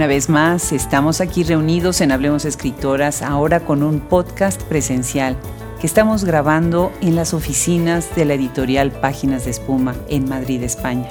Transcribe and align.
Una 0.00 0.06
vez 0.06 0.30
más, 0.30 0.72
estamos 0.72 1.20
aquí 1.20 1.44
reunidos 1.44 2.00
en 2.00 2.10
Hablemos 2.10 2.46
Escritoras, 2.46 3.20
ahora 3.20 3.60
con 3.60 3.82
un 3.82 4.00
podcast 4.00 4.62
presencial 4.62 5.36
que 5.78 5.86
estamos 5.86 6.24
grabando 6.24 6.90
en 7.02 7.16
las 7.16 7.34
oficinas 7.34 8.16
de 8.16 8.24
la 8.24 8.32
editorial 8.32 8.92
Páginas 8.92 9.44
de 9.44 9.50
Espuma 9.50 9.94
en 10.08 10.26
Madrid, 10.26 10.62
España. 10.62 11.10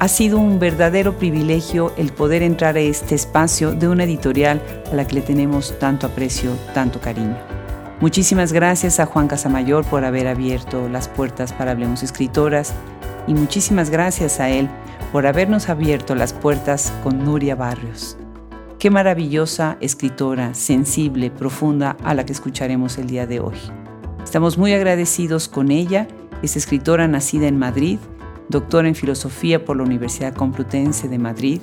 Ha 0.00 0.08
sido 0.08 0.38
un 0.38 0.58
verdadero 0.58 1.18
privilegio 1.18 1.92
el 1.98 2.14
poder 2.14 2.42
entrar 2.42 2.76
a 2.76 2.80
este 2.80 3.14
espacio 3.14 3.72
de 3.72 3.88
una 3.88 4.04
editorial 4.04 4.62
a 4.90 4.94
la 4.94 5.06
que 5.06 5.16
le 5.16 5.20
tenemos 5.20 5.78
tanto 5.78 6.06
aprecio, 6.06 6.52
tanto 6.72 7.02
cariño. 7.02 7.36
Muchísimas 8.00 8.54
gracias 8.54 9.00
a 9.00 9.04
Juan 9.04 9.28
Casamayor 9.28 9.84
por 9.84 10.02
haber 10.06 10.28
abierto 10.28 10.88
las 10.88 11.08
puertas 11.08 11.52
para 11.52 11.72
Hablemos 11.72 12.02
Escritoras 12.02 12.72
y 13.26 13.34
muchísimas 13.34 13.90
gracias 13.90 14.40
a 14.40 14.48
él 14.48 14.70
por 15.14 15.28
habernos 15.28 15.68
abierto 15.68 16.16
las 16.16 16.32
puertas 16.32 16.92
con 17.04 17.24
Nuria 17.24 17.54
Barrios. 17.54 18.16
Qué 18.80 18.90
maravillosa 18.90 19.76
escritora, 19.80 20.54
sensible, 20.54 21.30
profunda 21.30 21.96
a 22.02 22.14
la 22.14 22.26
que 22.26 22.32
escucharemos 22.32 22.98
el 22.98 23.06
día 23.06 23.24
de 23.24 23.38
hoy. 23.38 23.54
Estamos 24.24 24.58
muy 24.58 24.72
agradecidos 24.72 25.46
con 25.46 25.70
ella, 25.70 26.08
es 26.42 26.56
escritora 26.56 27.06
nacida 27.06 27.46
en 27.46 27.60
Madrid, 27.60 28.00
doctora 28.48 28.88
en 28.88 28.96
filosofía 28.96 29.64
por 29.64 29.76
la 29.76 29.84
Universidad 29.84 30.34
Complutense 30.34 31.06
de 31.06 31.18
Madrid, 31.18 31.60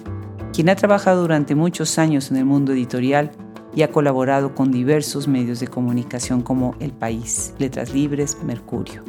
quien 0.54 0.70
ha 0.70 0.78
trabajado 0.78 1.20
durante 1.20 1.54
muchos 1.54 2.00
años 2.00 2.32
en 2.32 2.38
el 2.38 2.46
mundo 2.46 2.72
editorial 2.72 3.32
y 3.76 3.82
ha 3.82 3.92
colaborado 3.92 4.56
con 4.56 4.72
diversos 4.72 5.28
medios 5.28 5.60
de 5.60 5.68
comunicación 5.68 6.42
como 6.42 6.76
El 6.80 6.94
País, 6.94 7.54
Letras 7.60 7.94
Libres, 7.94 8.38
Mercurio. 8.46 9.04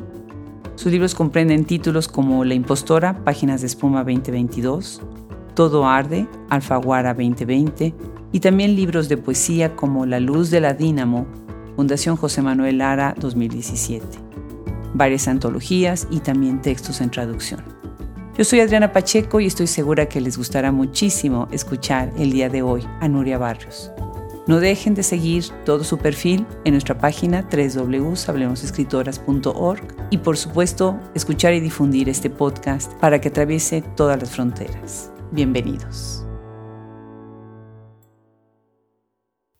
Sus 0.75 0.91
libros 0.91 1.15
comprenden 1.15 1.65
títulos 1.65 2.09
como 2.09 2.45
La 2.45 2.55
Impostora, 2.55 3.25
Páginas 3.25 3.61
de 3.61 3.67
Espuma 3.67 4.05
2022, 4.05 5.03
Todo 5.55 5.87
Arde, 5.87 6.27
Alfaguara 6.49 7.15
2020 7.15 7.95
y 8.33 8.41
también 8.41 8.75
libros 8.75 9.09
de 9.09 9.19
poesía 9.19 9.77
como 9.77 10.07
La 10.07 10.19
Luz 10.19 10.51
de 10.51 10.61
la 10.61 10.73
Dínamo, 10.73 11.27
Fundación 11.77 12.17
José 12.17 12.43
Manuel 12.43 12.79
Lara 12.79 13.15
2017, 13.19 14.05
varias 14.95 15.29
antologías 15.29 16.09
y 16.11 16.21
también 16.21 16.63
textos 16.63 17.01
en 17.01 17.11
traducción. 17.11 17.63
Yo 18.37 18.45
soy 18.45 18.61
Adriana 18.61 18.93
Pacheco 18.93 19.41
y 19.41 19.47
estoy 19.47 19.67
segura 19.67 20.07
que 20.07 20.23
les 20.23 20.39
gustará 20.39 20.73
muchísimo 20.73 21.49
escuchar 21.53 22.11
el 22.17 22.33
día 22.33 22.49
de 22.49 22.63
hoy 22.63 22.83
a 23.01 23.09
Nuria 23.09 23.37
Barrios. 23.37 23.91
No 24.49 24.59
dejen 24.59 24.95
de 24.95 25.05
seguir 25.05 25.45
todo 25.65 25.85
su 25.85 25.99
perfil 25.99 26.45
en 26.65 26.73
nuestra 26.73 26.99
página 26.99 27.43
www.hablemosescritoras.org 27.43 29.83
y 30.11 30.19
por 30.19 30.37
supuesto 30.37 30.99
escuchar 31.15 31.55
y 31.55 31.61
difundir 31.61 32.09
este 32.09 32.29
podcast 32.29 32.93
para 32.95 33.21
que 33.21 33.29
atraviese 33.29 33.83
todas 33.97 34.19
las 34.19 34.33
fronteras. 34.33 35.13
Bienvenidos. 35.31 36.27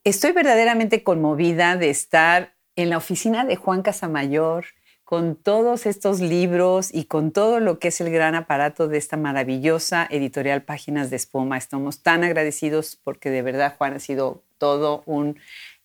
Estoy 0.03 0.33
verdaderamente 0.33 1.01
conmovida 1.01 1.77
de 1.77 1.89
estar 1.89 2.57
en 2.75 2.89
la 2.89 2.97
oficina 2.97 3.45
de 3.45 3.55
Juan 3.55 3.83
Casamayor 3.83 4.65
con 5.03 5.35
todos 5.35 5.85
estos 5.85 6.19
libros 6.19 6.89
y 6.93 7.05
con 7.05 7.31
todo 7.31 7.59
lo 7.59 7.79
que 7.79 7.89
es 7.89 8.01
el 8.01 8.09
gran 8.09 8.35
aparato 8.35 8.87
de 8.87 8.97
esta 8.97 9.17
maravillosa 9.17 10.07
editorial 10.09 10.63
Páginas 10.63 11.09
de 11.09 11.17
Espuma. 11.17 11.57
Estamos 11.57 12.01
tan 12.01 12.23
agradecidos 12.23 12.99
porque 13.03 13.29
de 13.29 13.41
verdad 13.41 13.75
Juan 13.77 13.93
ha 13.93 13.99
sido 13.99 14.41
todo 14.57 15.03
un 15.05 15.37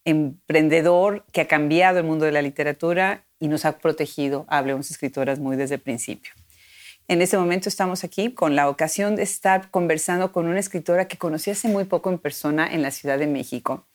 emprendedor 0.05 1.25
que 1.33 1.43
ha 1.43 1.49
cambiado 1.49 1.99
el 1.99 2.05
mundo 2.05 2.25
de 2.25 2.33
la 2.33 2.43
literatura 2.43 3.25
y 3.41 3.49
nos 3.49 3.65
ha 3.65 3.79
protegido, 3.79 4.47
hablemos 4.49 4.91
escritoras, 4.91 5.39
muy 5.39 5.57
desde 5.57 5.77
el 5.77 5.81
principio. 5.81 6.33
En 7.09 7.23
este 7.23 7.39
momento 7.39 7.69
estamos 7.69 8.05
aquí 8.05 8.33
con 8.33 8.55
la 8.55 8.69
ocasión 8.69 9.17
de 9.17 9.23
estar 9.23 9.71
conversando 9.71 10.31
con 10.31 10.47
una 10.47 10.61
escritora 10.61 11.09
que 11.09 11.17
conocí 11.17 11.51
hace 11.51 11.67
muy 11.69 11.85
poco 11.85 12.11
en 12.11 12.19
persona 12.19 12.69
en 12.71 12.83
la 12.83 12.91
Ciudad 12.91 13.19
de 13.19 13.27
México, 13.27 13.87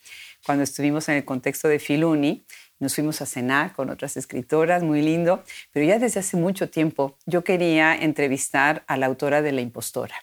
cuando 0.45 0.63
estuvimos 0.63 1.07
en 1.09 1.15
el 1.15 1.25
contexto 1.25 1.67
de 1.67 1.79
Filuni. 1.79 2.43
Nos 2.83 2.95
fuimos 2.95 3.21
a 3.21 3.25
cenar 3.25 3.71
con 3.71 3.89
otras 3.89 4.17
escritoras, 4.17 4.83
muy 4.83 5.01
lindo, 5.01 5.41
pero 5.71 5.85
ya 5.85 5.99
desde 5.99 6.19
hace 6.19 6.35
mucho 6.35 6.69
tiempo 6.69 7.17
yo 7.25 7.45
quería 7.45 7.95
entrevistar 7.95 8.83
a 8.87 8.97
la 8.97 9.05
autora 9.05 9.41
de 9.41 9.53
La 9.53 9.61
Impostora. 9.61 10.15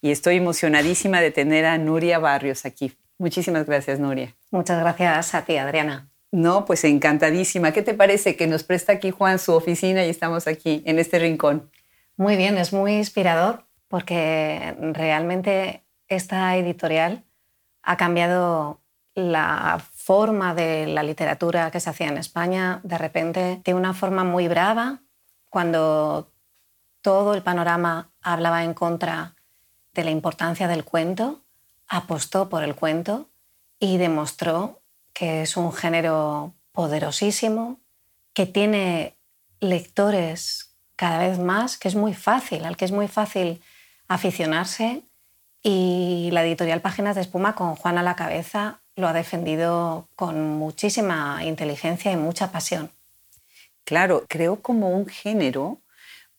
Y 0.00 0.12
estoy 0.12 0.36
emocionadísima 0.36 1.20
de 1.20 1.32
tener 1.32 1.64
a 1.64 1.78
Nuria 1.78 2.20
Barrios 2.20 2.64
aquí. 2.64 2.96
Muchísimas 3.18 3.66
gracias, 3.66 3.98
Nuria. 3.98 4.36
Muchas 4.52 4.78
gracias 4.78 5.34
a 5.34 5.44
ti, 5.44 5.56
Adriana. 5.56 6.08
No, 6.30 6.64
pues 6.64 6.84
encantadísima. 6.84 7.72
¿Qué 7.72 7.82
te 7.82 7.94
parece 7.94 8.36
que 8.36 8.46
nos 8.46 8.62
presta 8.62 8.92
aquí 8.92 9.10
Juan 9.10 9.40
su 9.40 9.52
oficina 9.52 10.06
y 10.06 10.08
estamos 10.08 10.46
aquí 10.46 10.84
en 10.86 11.00
este 11.00 11.18
rincón? 11.18 11.72
Muy 12.16 12.36
bien, 12.36 12.56
es 12.56 12.72
muy 12.72 12.92
inspirador 12.92 13.66
porque 13.88 14.76
realmente 14.92 15.82
esta 16.06 16.56
editorial 16.56 17.24
ha 17.82 17.96
cambiado 17.96 18.80
la 19.16 19.82
forma 20.06 20.54
de 20.54 20.86
la 20.86 21.02
literatura 21.02 21.72
que 21.72 21.80
se 21.80 21.90
hacía 21.90 22.06
en 22.06 22.16
España 22.16 22.78
de 22.84 22.96
repente 22.96 23.60
de 23.64 23.74
una 23.74 23.92
forma 23.92 24.22
muy 24.22 24.46
brava, 24.46 25.00
cuando 25.50 26.30
todo 27.02 27.34
el 27.34 27.42
panorama 27.42 28.12
hablaba 28.22 28.62
en 28.62 28.72
contra 28.72 29.34
de 29.94 30.04
la 30.04 30.12
importancia 30.12 30.68
del 30.68 30.84
cuento, 30.84 31.40
apostó 31.88 32.48
por 32.48 32.62
el 32.62 32.76
cuento 32.76 33.28
y 33.80 33.96
demostró 33.96 34.80
que 35.12 35.42
es 35.42 35.56
un 35.56 35.72
género 35.72 36.54
poderosísimo, 36.70 37.80
que 38.32 38.46
tiene 38.46 39.16
lectores 39.58 40.76
cada 40.94 41.18
vez 41.18 41.40
más, 41.40 41.78
que 41.78 41.88
es 41.88 41.96
muy 41.96 42.14
fácil, 42.14 42.64
al 42.64 42.76
que 42.76 42.84
es 42.84 42.92
muy 42.92 43.08
fácil 43.08 43.60
aficionarse. 44.06 45.02
Y 45.64 46.28
la 46.30 46.44
editorial 46.44 46.80
Páginas 46.80 47.16
de 47.16 47.22
Espuma, 47.22 47.56
con 47.56 47.74
Juan 47.74 47.98
a 47.98 48.04
la 48.04 48.14
cabeza, 48.14 48.82
lo 48.96 49.06
ha 49.06 49.12
defendido 49.12 50.08
con 50.16 50.40
muchísima 50.58 51.44
inteligencia 51.44 52.10
y 52.10 52.16
mucha 52.16 52.50
pasión. 52.50 52.90
Claro, 53.84 54.24
creó 54.28 54.62
como 54.62 54.90
un 54.90 55.06
género, 55.06 55.80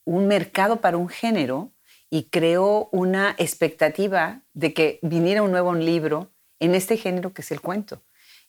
un 0.03 0.27
mercado 0.27 0.81
para 0.81 0.97
un 0.97 1.07
género 1.07 1.71
y 2.09 2.23
creó 2.23 2.89
una 2.91 3.35
expectativa 3.37 4.41
de 4.53 4.73
que 4.73 4.99
viniera 5.01 5.43
un 5.43 5.51
nuevo 5.51 5.73
libro 5.75 6.31
en 6.59 6.75
este 6.75 6.97
género 6.97 7.33
que 7.33 7.41
es 7.41 7.51
el 7.51 7.61
cuento. 7.61 8.01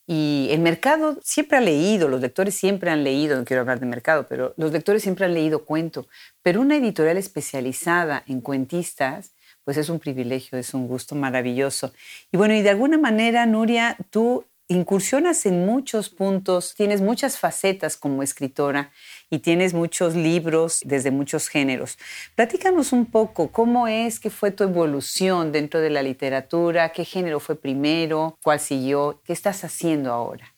Y 0.06 0.48
el 0.52 0.60
mercado 0.60 1.18
siempre 1.22 1.58
ha 1.58 1.60
leído, 1.60 2.08
los 2.08 2.22
lectores 2.22 2.54
siempre 2.54 2.90
han 2.90 3.04
leído, 3.04 3.36
no 3.36 3.44
quiero 3.44 3.60
hablar 3.60 3.78
de 3.78 3.84
mercado, 3.84 4.26
pero 4.26 4.54
los 4.56 4.72
lectores 4.72 5.02
siempre 5.02 5.26
han 5.26 5.34
leído 5.34 5.66
cuento. 5.66 6.08
Pero 6.42 6.62
una 6.62 6.76
editorial 6.76 7.18
especializada 7.18 8.24
en 8.26 8.40
cuentistas, 8.40 9.32
pues 9.68 9.76
es 9.76 9.90
un 9.90 9.98
privilegio, 9.98 10.56
es 10.56 10.72
un 10.72 10.88
gusto 10.88 11.14
maravilloso. 11.14 11.92
Y 12.32 12.38
bueno, 12.38 12.54
y 12.54 12.62
de 12.62 12.70
alguna 12.70 12.96
manera, 12.96 13.44
Nuria, 13.44 13.98
tú 14.08 14.46
incursionas 14.66 15.44
en 15.44 15.66
muchos 15.66 16.08
puntos, 16.08 16.74
tienes 16.74 17.02
muchas 17.02 17.36
facetas 17.36 17.98
como 17.98 18.22
escritora 18.22 18.90
y 19.28 19.40
tienes 19.40 19.74
muchos 19.74 20.14
libros 20.14 20.80
desde 20.86 21.10
muchos 21.10 21.48
géneros. 21.48 21.98
Platícanos 22.34 22.94
un 22.94 23.04
poco 23.04 23.52
cómo 23.52 23.86
es 23.88 24.20
que 24.20 24.30
fue 24.30 24.52
tu 24.52 24.64
evolución 24.64 25.52
dentro 25.52 25.80
de 25.80 25.90
la 25.90 26.02
literatura, 26.02 26.90
qué 26.92 27.04
género 27.04 27.38
fue 27.38 27.54
primero, 27.54 28.38
cuál 28.42 28.60
siguió, 28.60 29.20
qué 29.22 29.34
estás 29.34 29.64
haciendo 29.64 30.14
ahora. 30.14 30.54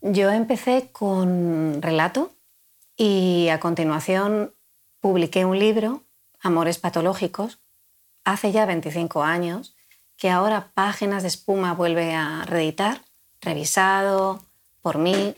Yo 0.00 0.30
empecé 0.30 0.88
con 0.90 1.80
relato 1.80 2.32
y 2.96 3.50
a 3.52 3.60
continuación 3.60 4.52
publiqué 4.98 5.44
un 5.44 5.60
libro, 5.60 6.02
Amores 6.40 6.78
Patológicos, 6.78 7.60
hace 8.24 8.52
ya 8.52 8.66
25 8.66 9.22
años 9.22 9.74
que 10.16 10.30
ahora 10.30 10.70
Páginas 10.74 11.22
de 11.22 11.28
Espuma 11.28 11.72
vuelve 11.72 12.14
a 12.14 12.44
reeditar, 12.44 13.00
revisado 13.40 14.44
por 14.82 14.98
mí. 14.98 15.34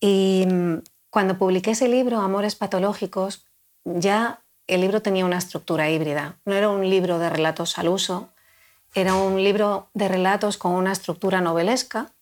Y 0.00 0.44
mm, 0.48 0.78
cuando 1.10 1.38
publiqué 1.38 1.70
ese 1.70 1.88
libro, 1.88 2.20
Amores 2.20 2.56
Patológicos, 2.56 3.46
ya 3.84 4.42
el 4.66 4.80
libro 4.80 5.00
tenía 5.00 5.24
una 5.24 5.38
estructura 5.38 5.88
híbrida. 5.90 6.38
No 6.44 6.54
era 6.54 6.68
un 6.68 6.90
libro 6.90 7.20
de 7.20 7.30
relatos 7.30 7.78
al 7.78 7.88
uso, 7.88 8.30
era 8.94 9.14
un 9.14 9.42
libro 9.42 9.90
de 9.94 10.08
relatos 10.08 10.58
con 10.58 10.72
una 10.72 10.90
estructura 10.90 11.40
novelesca 11.40 12.12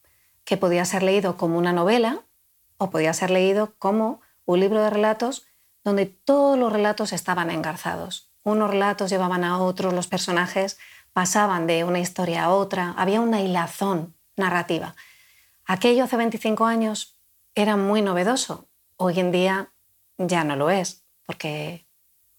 que 0.44 0.58
podía 0.58 0.84
ser 0.84 1.02
leído 1.02 1.36
como 1.38 1.56
una 1.56 1.72
novela 1.72 2.20
o 2.76 2.90
podía 2.90 3.14
ser 3.14 3.30
leído 3.30 3.74
como 3.78 4.20
un 4.44 4.60
libro 4.60 4.82
de 4.82 4.90
relatos 4.90 5.46
donde 5.84 6.06
todos 6.06 6.58
los 6.58 6.72
relatos 6.72 7.12
estaban 7.12 7.50
engarzados. 7.50 8.33
Unos 8.44 8.70
relatos 8.70 9.11
llevaban 9.11 9.43
a 9.43 9.58
otros, 9.58 9.93
los 9.93 10.06
personajes 10.06 10.79
pasaban 11.12 11.67
de 11.67 11.82
una 11.85 11.99
historia 11.99 12.44
a 12.44 12.50
otra, 12.50 12.94
había 12.96 13.20
una 13.20 13.41
hilazón 13.41 14.14
narrativa. 14.37 14.94
Aquello 15.64 16.05
hace 16.05 16.17
25 16.17 16.67
años 16.67 17.19
era 17.55 17.76
muy 17.76 18.02
novedoso, 18.02 18.69
hoy 18.96 19.19
en 19.19 19.32
día 19.32 19.73
ya 20.19 20.44
no 20.44 20.56
lo 20.56 20.70
es, 20.70 21.05
porque 21.26 21.87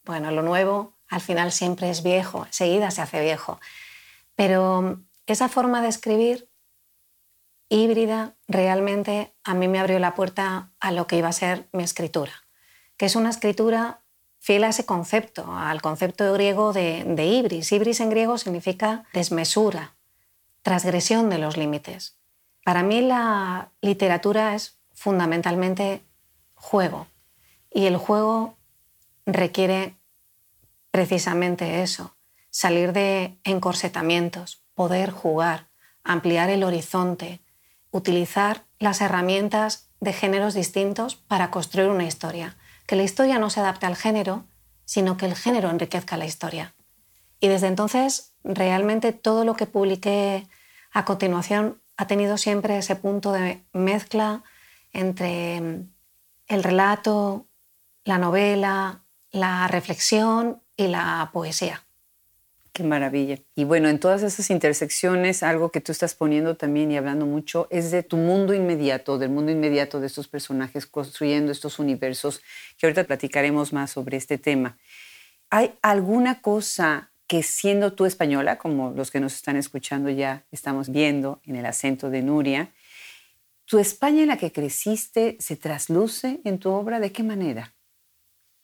bueno, 0.04 0.30
lo 0.32 0.44
nuevo 0.44 0.94
al 1.08 1.22
final 1.22 1.52
siempre 1.52 1.90
es 1.90 2.04
viejo, 2.04 2.46
enseguida 2.46 2.92
se 2.92 3.02
hace 3.02 3.22
viejo. 3.22 3.60
Pero 4.36 5.02
esa 5.26 5.50
forma 5.50 5.82
de 5.82 5.88
escribir 5.88 6.50
híbrida 7.70 8.36
realmente 8.48 9.34
a 9.44 9.54
mí 9.56 9.68
me 9.68 9.80
abrió 9.80 9.98
la 10.00 10.14
puerta 10.14 10.72
a 10.80 10.92
lo 10.92 11.08
que 11.08 11.18
iba 11.18 11.30
a 11.30 11.34
ser 11.34 11.68
mi 11.72 11.84
escritura, 11.84 12.34
que 12.98 13.08
es 13.08 13.16
una 13.16 13.30
escritura 13.30 14.05
fiel 14.46 14.64
a 14.64 14.70
ese 14.70 14.86
concepto, 14.86 15.52
al 15.52 15.82
concepto 15.82 16.32
griego 16.34 16.72
de, 16.72 17.04
de 17.04 17.26
ibris. 17.26 17.72
Ibris 17.72 18.00
en 18.00 18.12
griego 18.12 18.38
significa 18.38 19.06
desmesura, 19.12 19.96
transgresión 20.62 21.32
de 21.32 21.40
los 21.40 21.58
límites. 21.58 22.20
Para 22.64 22.84
mí 22.84 23.02
la 23.02 23.72
literatura 23.82 24.54
es 24.54 24.78
fundamentalmente 24.94 26.04
juego 26.54 27.08
y 27.74 27.88
el 27.88 27.98
juego 27.98 28.56
requiere 29.26 29.96
precisamente 30.92 31.82
eso, 31.82 32.16
salir 32.52 32.94
de 32.94 33.40
encorsetamientos, 33.46 34.62
poder 34.76 35.10
jugar, 35.10 35.70
ampliar 36.04 36.52
el 36.52 36.64
horizonte, 36.64 37.42
utilizar 37.90 38.66
las 38.78 39.02
herramientas 39.02 39.90
de 40.02 40.14
géneros 40.14 40.54
distintos 40.54 41.16
para 41.16 41.50
construir 41.50 41.90
una 41.90 42.06
historia. 42.06 42.58
Que 42.86 42.96
la 42.96 43.04
historia 43.04 43.40
no 43.40 43.50
se 43.50 43.60
adapte 43.60 43.86
al 43.86 43.96
género, 43.96 44.46
sino 44.86 45.18
que 45.18 45.26
el 45.26 45.36
género 45.36 45.70
enriquezca 45.70 46.18
la 46.18 46.26
historia. 46.26 46.76
Y 47.40 47.48
desde 47.48 47.68
entonces, 47.68 48.34
realmente 48.44 49.12
todo 49.12 49.44
lo 49.44 49.56
que 49.56 49.66
publiqué 49.66 50.48
a 50.92 51.06
continuación 51.06 51.82
ha 51.98 52.08
tenido 52.08 52.38
siempre 52.38 52.78
ese 52.78 52.96
punto 52.96 53.32
de 53.32 53.66
mezcla 53.74 54.44
entre 54.94 55.62
mm, 55.62 55.90
el 56.48 56.64
relato, 56.64 57.48
la 58.04 58.18
novela, 58.18 59.04
la 59.32 59.68
reflexión 59.68 60.62
y 60.78 60.88
la 60.88 61.30
poesía. 61.34 61.85
Qué 62.76 62.84
maravilla. 62.84 63.40
Y 63.56 63.64
bueno, 63.64 63.88
en 63.88 64.02
todas 64.02 64.22
esas 64.22 64.50
intersecciones, 64.50 65.44
algo 65.44 65.72
que 65.72 65.80
tú 65.80 65.94
estás 65.94 66.14
poniendo 66.14 66.58
también 66.58 66.92
y 66.92 66.98
hablando 66.98 67.26
mucho 67.26 67.70
es 67.72 67.90
de 67.90 68.04
tu 68.04 68.18
mundo 68.18 68.54
inmediato, 68.54 69.18
del 69.18 69.30
mundo 69.30 69.50
inmediato 69.50 70.02
de 70.02 70.08
estos 70.08 70.28
personajes, 70.28 70.86
construyendo 70.86 71.54
estos 71.54 71.80
universos, 71.80 72.42
que 72.78 72.86
ahorita 72.86 73.06
platicaremos 73.06 73.72
más 73.72 73.92
sobre 73.92 74.18
este 74.18 74.38
tema. 74.38 74.78
¿Hay 75.50 75.72
alguna 75.82 76.42
cosa 76.42 77.14
que 77.28 77.44
siendo 77.44 77.94
tú 77.94 78.06
española, 78.06 78.58
como 78.58 78.92
los 78.92 79.10
que 79.10 79.22
nos 79.22 79.36
están 79.36 79.56
escuchando 79.56 80.10
ya 80.10 80.46
estamos 80.52 80.90
viendo 80.90 81.40
en 81.46 81.56
el 81.56 81.66
acento 81.66 82.10
de 82.10 82.24
Nuria, 82.24 82.74
tu 83.64 83.80
España 83.80 84.24
en 84.24 84.28
la 84.28 84.38
que 84.38 84.52
creciste 84.52 85.38
se 85.40 85.56
trasluce 85.56 86.42
en 86.44 86.60
tu 86.60 86.72
obra? 86.72 87.00
¿De 87.00 87.14
qué 87.14 87.24
manera? 87.24 87.74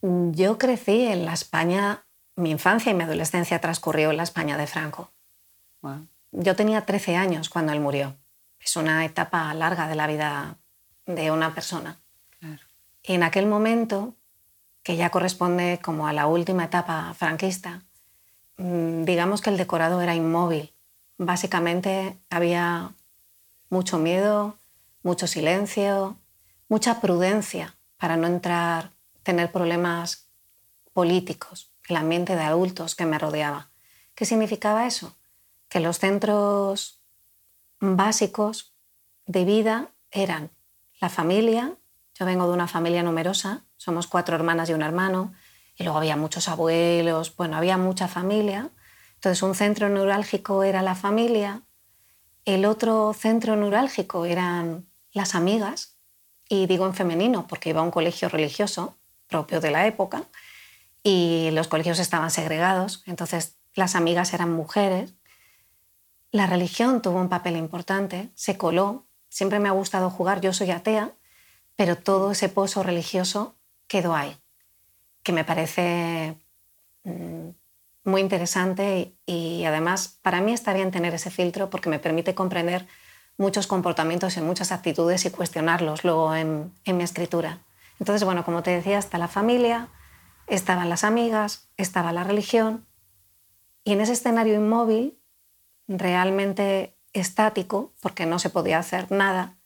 Yo 0.02 0.57
crecí 0.57 1.04
en 1.04 1.24
la 1.24 1.34
España, 1.34 2.06
mi 2.36 2.51
infancia 2.51 2.92
y 2.92 2.95
mi 2.95 3.04
adolescencia 3.04 3.60
transcurrió 3.60 4.12
en 4.12 4.18
la 4.18 4.24
España 4.24 4.57
de 4.57 4.68
Franco. 4.68 5.12
Yo 6.31 6.56
tenía 6.56 6.86
13 6.86 7.16
años 7.16 7.50
cuando 7.50 7.74
él 7.74 7.80
murió. 7.80 8.16
Es 8.60 8.75
una 8.75 9.04
etapa 9.06 9.54
larga 9.54 9.88
de 9.88 9.95
la 9.95 10.07
vida 10.07 10.57
de 11.06 11.31
una 11.31 11.54
persona. 11.54 12.00
Y 13.04 13.13
en 13.13 13.24
aquel 13.24 13.48
momento, 13.48 14.16
que 14.83 14.95
ya 14.95 15.10
corresponde 15.10 15.80
como 15.83 16.07
a 16.07 16.13
la 16.13 16.28
última 16.28 16.66
etapa 16.66 17.13
franquista, 17.16 17.83
Mm, 18.62 19.06
digamos 19.06 19.42
que 19.42 19.50
el 19.50 19.57
decorado 19.57 20.01
era 20.01 20.13
inmóvil. 20.13 20.72
Básicamente 21.18 22.18
había 22.30 22.94
mucho 23.69 23.98
miedo, 23.98 24.56
mucho 25.01 25.25
silencio, 25.25 26.18
mucha 26.69 27.01
prudencia 27.01 27.75
para 27.98 28.18
no 28.18 28.28
entrar, 28.28 28.92
tener 29.24 29.51
problemas 29.51 30.28
políticos, 30.94 31.70
el 31.92 31.98
ambiente 31.98 32.36
de 32.36 32.42
adultos 32.42 32.96
que 32.96 33.06
me 33.06 33.20
rodeaba. 33.20 33.70
¿Qué 34.16 34.26
significaba 34.26 34.88
eso? 34.88 35.16
Que 35.70 35.80
los 35.80 36.00
centros 36.00 37.02
básicos 37.80 38.74
de 39.26 39.46
vida 39.46 39.92
eran 40.10 40.52
la 41.00 41.10
familia, 41.10 41.76
yo 42.14 42.26
vengo 42.26 42.48
de 42.48 42.54
una 42.54 42.68
familia 42.68 43.04
numerosa, 43.04 43.64
somos 43.78 44.08
cuatro 44.08 44.36
hermanas 44.36 44.70
y 44.70 44.74
un 44.74 44.82
hermano, 44.82 45.34
y 45.76 45.84
luego 45.84 45.98
había 45.98 46.16
muchos 46.16 46.48
abuelos, 46.48 47.36
bueno, 47.36 47.58
había 47.58 47.78
mucha 47.78 48.08
familia. 48.08 48.70
Entonces 49.16 49.42
un 49.44 49.56
centro 49.56 49.90
neurálgico 49.90 50.64
era 50.64 50.82
la 50.82 50.96
familia, 50.96 51.62
el 52.46 52.66
otro 52.66 53.14
centro 53.14 53.56
neurálgico 53.56 54.26
eran 54.26 54.88
las 55.12 55.36
amigas, 55.36 55.98
y 56.48 56.68
digo 56.68 56.86
en 56.86 56.94
femenino 56.94 57.48
porque 57.48 57.70
iba 57.70 57.82
a 57.82 57.84
un 57.84 57.92
colegio 57.92 58.30
religioso 58.30 58.98
propio 59.28 59.62
de 59.62 59.72
la 59.72 59.88
época 59.88 60.26
y 61.03 61.50
los 61.51 61.68
colegios 61.68 62.00
estaban 62.00 62.31
segregados, 62.31 63.03
entonces 63.06 63.57
las 63.74 63.95
amigas 63.95 64.33
eran 64.33 64.51
mujeres. 64.51 65.15
La 66.31 66.48
religión 66.48 67.01
tuvo 67.01 67.19
un 67.19 67.30
papel 67.30 67.57
importante, 67.57 68.30
se 68.36 68.57
coló, 68.57 69.06
siempre 69.30 69.59
me 69.59 69.69
ha 69.69 69.74
gustado 69.74 70.09
jugar, 70.09 70.42
yo 70.42 70.53
soy 70.53 70.71
atea, 70.71 71.13
pero 71.75 71.98
todo 71.98 72.31
ese 72.31 72.50
pozo 72.50 72.83
religioso 72.83 73.56
quedó 73.88 74.15
ahí 74.15 74.42
que 75.24 75.31
me 75.31 75.44
parece 75.44 76.38
mm, 77.04 77.50
muy 78.04 78.21
interesante 78.21 79.13
y, 79.25 79.63
además 79.65 80.19
para 80.21 80.42
mí 80.42 80.54
está 80.54 80.74
bien 80.74 80.92
tener 80.92 81.13
ese 81.13 81.30
filtro 81.30 81.69
porque 81.69 81.89
me 81.89 82.00
permite 82.00 82.33
comprender 82.33 82.88
muchos 83.38 83.68
comportamientos 83.68 84.38
y 84.38 84.42
muchas 84.42 84.71
actitudes 84.71 85.25
y 85.25 85.31
cuestionarlos 85.31 86.04
luego 86.04 86.36
en, 86.36 86.74
en 86.86 86.97
mi 86.97 87.04
escritura. 87.04 87.59
Entonces, 88.00 88.24
bueno, 88.24 88.44
como 88.44 88.63
te 88.63 88.71
decía, 88.71 88.97
está 88.97 89.18
la 89.18 89.27
familia, 89.27 89.88
estaban 90.48 90.90
las 90.90 91.04
amigas, 91.04 91.70
estaba 91.78 92.14
la 92.14 92.24
religión 92.24 92.88
y 93.84 93.94
en 93.94 94.02
ese 94.02 94.14
escenario 94.14 94.56
inmóvil, 94.56 95.20
realmente 95.88 96.98
estático, 97.14 97.94
porque 98.00 98.26
no 98.26 98.40
se 98.40 98.50
podía 98.50 98.80
hacer 98.80 99.12
nada, 99.12 99.58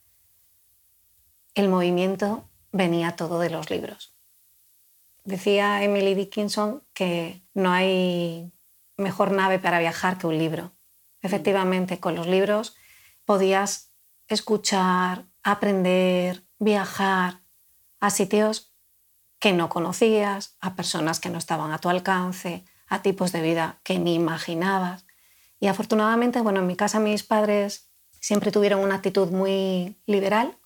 el 1.54 1.70
movimiento 1.70 2.50
venía 2.72 3.16
todo 3.16 3.40
de 3.40 3.50
los 3.50 3.70
libros. 3.70 4.16
Decía 5.24 5.84
Emily 5.84 6.14
Dickinson 6.14 6.84
que 6.94 7.44
no 7.54 7.72
hay 7.72 8.52
mejor 8.98 9.32
nave 9.32 9.60
para 9.60 9.80
viajar 9.80 10.18
que 10.18 10.28
un 10.28 10.38
libro. 10.38 10.74
Efectivamente, 11.22 12.00
con 12.00 12.16
los 12.16 12.28
libros 12.28 12.76
podías 13.26 13.92
escuchar, 14.28 15.26
aprender, 15.44 16.46
viajar 16.60 17.42
a 18.00 18.10
sitios 18.10 18.75
que 19.40 19.54
no 19.54 19.70
conocías, 19.70 20.58
a 20.62 20.76
personas 20.76 21.20
que 21.20 21.30
no 21.30 21.38
estaban 21.38 21.72
a 21.72 21.78
tu 21.78 21.90
alcance, 21.90 22.64
a 22.88 23.02
tipos 23.02 23.32
de 23.32 23.42
vida 23.42 23.80
que 23.84 24.00
ni 24.00 24.16
imaginabas. 24.16 25.06
Y 25.60 25.68
afortunadamente, 25.68 26.42
bueno, 26.42 26.60
en 26.60 26.68
mi 26.68 26.76
casa 26.76 27.00
mis 27.00 27.24
padres 27.24 27.90
siempre 28.20 28.52
tuvieron 28.52 28.80
una 28.80 28.96
actitud 28.96 29.30
muy 29.30 29.98
liberal 30.06 30.58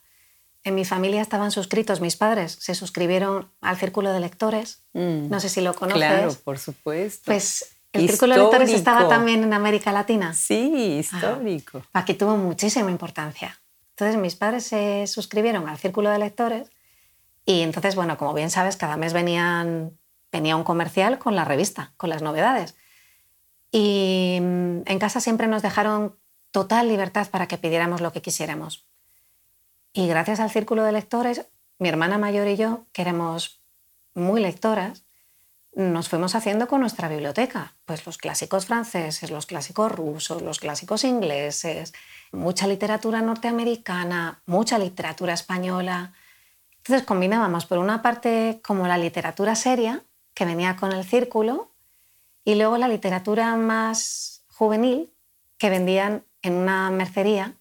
en 0.63 0.75
mi 0.75 0.86
familia 0.86 1.22
estaban 1.22 1.51
suscritos 1.51 2.01
mis 2.01 2.15
padres, 2.15 2.58
se 2.60 2.75
suscribieron 2.75 3.50
al 3.62 3.77
Círculo 3.77 4.12
de 4.12 4.20
Lectores. 4.20 4.84
Mm, 4.94 5.29
no 5.29 5.39
sé 5.39 5.50
si 5.50 5.62
lo 5.62 5.74
conoces. 5.74 6.01
Claro, 6.01 6.34
por 6.44 6.60
supuesto. 6.60 7.24
Pues 7.25 7.77
el 7.94 8.10
Círculo 8.10 8.36
de 8.36 8.41
Lectores 8.41 8.70
estaba 8.72 9.08
también 9.08 9.44
en 9.44 9.53
América 9.53 9.91
Latina. 9.91 10.34
Sí, 10.34 11.00
histórico. 11.00 11.82
Aquí 11.94 12.13
tuvo 12.13 12.36
muchísima 12.36 12.91
importancia. 12.91 13.60
Entonces 13.91 14.20
mis 14.20 14.36
padres 14.36 14.65
se 14.65 15.08
suscribieron 15.08 15.67
al 15.67 15.77
Círculo 15.77 16.10
de 16.10 16.20
Lectores 16.20 16.70
y 17.50 17.63
entonces, 17.63 17.96
bueno, 17.96 18.15
como 18.15 18.36
bien 18.36 18.51
sabes, 18.51 18.77
cada 18.77 18.96
mes 18.96 19.12
venían, 19.12 19.98
venía 20.32 20.56
un 20.56 20.63
comercial 20.63 21.18
con 21.18 21.36
la 21.36 21.46
revista, 21.46 21.94
con 21.98 22.12
las 22.12 22.22
novedades. 22.22 22.75
Y 23.72 24.38
mm, 24.39 24.82
en 24.86 25.00
casa 25.00 25.20
siempre 25.20 25.48
nos 25.48 25.63
dejaron 25.63 26.15
total 26.51 26.88
libertad 26.88 27.27
para 27.32 27.48
que 27.48 27.58
pidiéramos 27.58 28.01
lo 28.01 28.12
que 28.12 28.22
quisiéramos. 28.22 28.86
Y 29.94 30.08
gracias 30.08 30.39
al 30.39 30.51
círculo 30.51 30.84
de 30.84 30.91
lectores, 30.91 31.48
mi 31.79 31.89
hermana 31.89 32.20
mayor 32.20 32.48
y 32.48 32.56
yo, 32.56 32.86
que 32.91 33.01
éramos 33.01 33.63
muy 34.13 34.41
lectoras, 34.41 35.06
nos 35.74 36.08
fuimos 36.08 36.36
haciendo 36.36 36.68
con 36.68 36.82
nuestra 36.82 37.10
biblioteca, 37.10 37.74
pues 37.86 38.06
los 38.06 38.20
clásicos 38.20 38.68
franceses, 38.68 39.32
los 39.32 39.48
clásicos 39.48 39.91
rusos, 39.91 40.44
los 40.44 40.60
clásicos 40.60 41.03
ingleses, 41.03 41.94
mucha 42.32 42.68
literatura 42.68 43.22
norteamericana, 43.22 44.44
mucha 44.46 44.77
literatura 44.77 45.34
española. 45.34 46.13
Entonces 46.89 47.05
combinábamos 47.05 47.67
por 47.67 47.77
una 47.77 48.01
parte 48.01 48.62
como 48.63 48.88
la 48.88 48.98
literatura 48.98 49.53
seria, 49.53 50.01
que 50.34 50.43
venía 50.43 50.75
con 50.75 50.91
el 50.91 51.05
círculo, 51.05 51.69
y 52.43 52.55
luego 52.55 52.79
la 52.79 52.88
literatura 52.88 53.55
más 53.58 54.41
juvenil, 54.48 55.13
que 55.60 55.69
vendían 55.69 56.24
en 56.41 56.55
una 56.55 56.89
mercería 56.89 57.53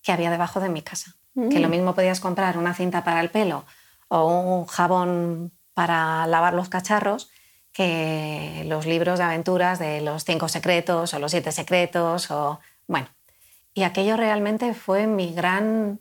que 0.00 0.12
había 0.12 0.30
debajo 0.30 0.60
de 0.60 0.68
mi 0.68 0.80
casa. 0.80 1.16
Que 1.34 1.58
lo 1.58 1.66
mm. 1.66 1.70
mismo 1.72 1.94
podías 1.96 2.20
comprar 2.20 2.56
una 2.56 2.72
cinta 2.72 3.02
para 3.02 3.20
el 3.20 3.30
pelo 3.30 3.64
o 4.06 4.26
un 4.28 4.66
jabón 4.66 5.50
para 5.74 6.24
lavar 6.28 6.54
los 6.54 6.68
cacharros 6.68 7.30
que 7.72 8.62
los 8.68 8.86
libros 8.86 9.18
de 9.18 9.24
aventuras 9.24 9.80
de 9.80 10.02
los 10.02 10.24
cinco 10.24 10.46
secretos 10.46 11.14
o 11.14 11.18
los 11.18 11.32
siete 11.32 11.50
secretos 11.50 12.30
o 12.30 12.60
bueno. 12.86 13.08
Y 13.74 13.82
aquello 13.82 14.16
realmente 14.16 14.72
fue 14.72 15.08
mi 15.08 15.34
gran 15.34 15.98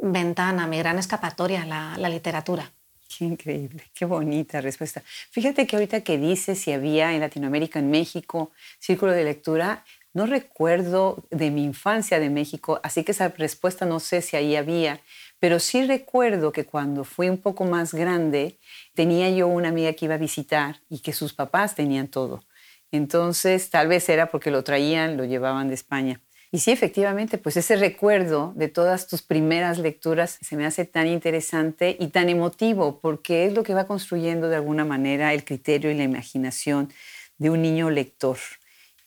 ventana, 0.00 0.66
mi 0.66 0.78
gran 0.78 0.98
escapatoria, 0.98 1.64
la, 1.64 1.96
la 1.98 2.08
literatura. 2.08 2.70
Qué 3.16 3.24
increíble, 3.24 3.82
qué 3.94 4.04
bonita 4.04 4.60
respuesta. 4.60 5.02
Fíjate 5.30 5.66
que 5.66 5.76
ahorita 5.76 6.02
que 6.02 6.18
dices 6.18 6.60
si 6.60 6.72
había 6.72 7.14
en 7.14 7.20
Latinoamérica, 7.20 7.78
en 7.78 7.90
México, 7.90 8.52
círculo 8.78 9.12
de 9.12 9.24
lectura, 9.24 9.84
no 10.12 10.26
recuerdo 10.26 11.24
de 11.30 11.50
mi 11.50 11.64
infancia 11.64 12.18
de 12.18 12.28
México, 12.30 12.80
así 12.82 13.04
que 13.04 13.12
esa 13.12 13.28
respuesta 13.28 13.86
no 13.86 14.00
sé 14.00 14.20
si 14.20 14.36
ahí 14.36 14.56
había, 14.56 15.00
pero 15.38 15.60
sí 15.60 15.86
recuerdo 15.86 16.52
que 16.52 16.64
cuando 16.64 17.04
fui 17.04 17.28
un 17.28 17.38
poco 17.38 17.64
más 17.64 17.94
grande, 17.94 18.58
tenía 18.94 19.30
yo 19.30 19.46
una 19.46 19.68
amiga 19.68 19.92
que 19.92 20.06
iba 20.06 20.14
a 20.14 20.18
visitar 20.18 20.80
y 20.88 20.98
que 21.00 21.12
sus 21.12 21.32
papás 21.34 21.74
tenían 21.74 22.08
todo. 22.08 22.42
Entonces, 22.90 23.70
tal 23.70 23.88
vez 23.88 24.08
era 24.08 24.26
porque 24.26 24.50
lo 24.50 24.64
traían, 24.64 25.16
lo 25.16 25.24
llevaban 25.24 25.68
de 25.68 25.74
España. 25.74 26.20
Y 26.50 26.60
sí, 26.60 26.70
efectivamente, 26.70 27.36
pues 27.36 27.58
ese 27.58 27.76
recuerdo 27.76 28.54
de 28.56 28.68
todas 28.68 29.06
tus 29.06 29.20
primeras 29.20 29.78
lecturas 29.78 30.38
se 30.40 30.56
me 30.56 30.64
hace 30.64 30.86
tan 30.86 31.06
interesante 31.06 31.96
y 32.00 32.08
tan 32.08 32.30
emotivo, 32.30 33.00
porque 33.00 33.44
es 33.44 33.52
lo 33.52 33.62
que 33.62 33.74
va 33.74 33.86
construyendo 33.86 34.48
de 34.48 34.56
alguna 34.56 34.86
manera 34.86 35.34
el 35.34 35.44
criterio 35.44 35.90
y 35.90 35.94
la 35.94 36.04
imaginación 36.04 36.90
de 37.36 37.50
un 37.50 37.60
niño 37.60 37.90
lector, 37.90 38.38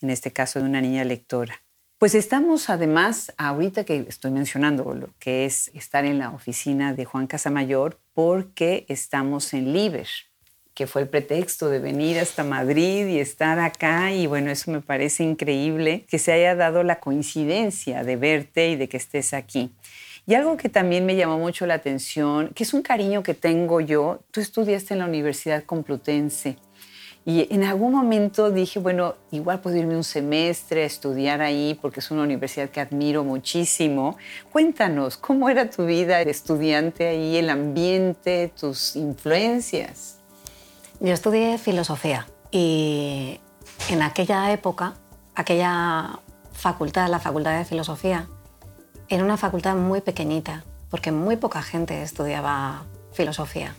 en 0.01 0.11
este 0.11 0.31
caso 0.31 0.59
de 0.59 0.65
una 0.65 0.81
niña 0.81 1.03
lectora. 1.03 1.63
Pues 1.97 2.13
estamos 2.15 2.69
además, 2.69 3.33
ahorita 3.37 3.85
que 3.85 4.05
estoy 4.07 4.31
mencionando 4.31 4.93
lo 4.93 5.09
que 5.19 5.45
es 5.45 5.69
estar 5.73 6.05
en 6.05 6.19
la 6.19 6.29
oficina 6.29 6.93
de 6.93 7.05
Juan 7.05 7.27
Casamayor, 7.27 7.99
porque 8.13 8.85
estamos 8.87 9.53
en 9.53 9.73
Liber, 9.73 10.07
que 10.73 10.87
fue 10.87 11.01
el 11.01 11.09
pretexto 11.09 11.69
de 11.69 11.79
venir 11.79 12.19
hasta 12.19 12.43
Madrid 12.43 13.07
y 13.07 13.19
estar 13.19 13.59
acá. 13.59 14.13
Y 14.13 14.27
bueno, 14.27 14.51
eso 14.51 14.71
me 14.71 14.81
parece 14.81 15.23
increíble 15.23 16.05
que 16.07 16.19
se 16.19 16.31
haya 16.31 16.55
dado 16.55 16.83
la 16.83 16.99
coincidencia 16.99 18.03
de 18.03 18.15
verte 18.15 18.69
y 18.69 18.75
de 18.75 18.87
que 18.87 18.97
estés 18.97 19.33
aquí. 19.33 19.71
Y 20.27 20.35
algo 20.35 20.55
que 20.55 20.69
también 20.69 21.05
me 21.05 21.15
llamó 21.15 21.39
mucho 21.39 21.65
la 21.65 21.73
atención, 21.73 22.49
que 22.55 22.63
es 22.63 22.73
un 22.73 22.83
cariño 22.83 23.23
que 23.23 23.33
tengo 23.33 23.81
yo, 23.81 24.23
tú 24.31 24.39
estudiaste 24.39 24.93
en 24.93 24.99
la 24.99 25.05
Universidad 25.05 25.63
Complutense. 25.63 26.57
Y 27.23 27.53
en 27.53 27.63
algún 27.63 27.91
momento 27.91 28.49
dije, 28.49 28.79
bueno, 28.79 29.15
igual 29.29 29.61
puedo 29.61 29.77
irme 29.77 29.95
un 29.95 30.03
semestre 30.03 30.83
a 30.83 30.85
estudiar 30.85 31.41
ahí 31.41 31.77
porque 31.79 31.99
es 31.99 32.09
una 32.09 32.23
universidad 32.23 32.69
que 32.69 32.79
admiro 32.79 33.23
muchísimo. 33.23 34.17
Cuéntanos, 34.51 35.17
¿cómo 35.17 35.49
era 35.49 35.69
tu 35.69 35.85
vida 35.85 36.23
de 36.23 36.31
estudiante 36.31 37.07
ahí, 37.07 37.37
el 37.37 37.49
ambiente, 37.51 38.51
tus 38.59 38.95
influencias? 38.95 40.20
Yo 41.03 41.15
estudié 41.15 41.57
filosofía 41.57 42.27
y 42.51 43.39
en 43.89 44.03
aquella 44.03 44.51
época, 44.51 44.93
aquella 45.33 46.19
facultad, 46.51 47.09
la 47.09 47.17
facultad 47.17 47.57
de 47.57 47.65
filosofía, 47.65 48.27
era 49.09 49.23
una 49.23 49.35
facultad 49.35 49.75
muy 49.75 50.01
pequeñita, 50.01 50.63
porque 50.91 51.11
muy 51.11 51.37
poca 51.37 51.63
gente 51.63 52.03
estudiaba 52.03 52.83
filosofía. 53.13 53.73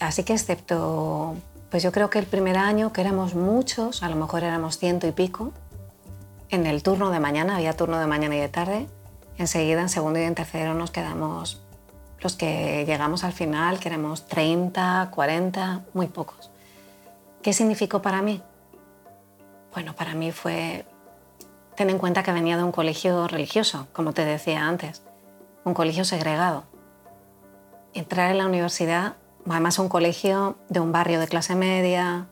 Así 0.00 0.22
que 0.22 0.34
excepto, 0.34 1.34
pues 1.70 1.82
yo 1.82 1.92
creo 1.92 2.10
que 2.10 2.18
el 2.18 2.26
primer 2.26 2.58
año, 2.58 2.92
que 2.92 3.00
éramos 3.00 3.34
muchos, 3.34 4.02
a 4.02 4.10
lo 4.10 4.16
mejor 4.16 4.44
éramos 4.44 4.76
ciento 4.76 5.06
y 5.06 5.12
pico, 5.12 5.52
en 6.50 6.66
el 6.66 6.82
turno 6.82 7.10
de 7.10 7.20
mañana, 7.20 7.56
había 7.56 7.74
turno 7.74 7.98
de 7.98 8.06
mañana 8.06 8.36
y 8.36 8.40
de 8.40 8.50
tarde, 8.50 8.86
enseguida 9.38 9.80
en 9.80 9.88
segundo 9.88 10.18
y 10.18 10.24
en 10.24 10.34
tercero 10.34 10.74
nos 10.74 10.90
quedamos 10.90 11.62
los 12.20 12.34
que 12.36 12.84
llegamos 12.86 13.24
al 13.24 13.32
final, 13.32 13.78
que 13.78 13.88
éramos 13.88 14.26
30, 14.26 15.10
40, 15.14 15.84
muy 15.94 16.08
pocos. 16.08 16.50
¿Qué 17.42 17.52
significó 17.52 18.02
para 18.02 18.22
mí? 18.22 18.42
Bueno, 19.72 19.94
para 19.94 20.14
mí 20.14 20.32
fue, 20.32 20.84
ten 21.76 21.90
en 21.90 21.98
cuenta 21.98 22.22
que 22.22 22.32
venía 22.32 22.56
de 22.56 22.64
un 22.64 22.72
colegio 22.72 23.28
religioso, 23.28 23.86
como 23.92 24.12
te 24.12 24.24
decía 24.24 24.66
antes, 24.66 25.02
un 25.64 25.74
colegio 25.74 26.04
segregado. 26.04 26.64
Entrar 27.94 28.30
en 28.30 28.38
la 28.38 28.46
universidad, 28.46 29.14
además 29.48 29.78
un 29.78 29.88
colegio 29.88 30.58
de 30.68 30.80
un 30.80 30.90
barrio 30.90 31.20
de 31.20 31.28
clase 31.28 31.54
media, 31.54 32.26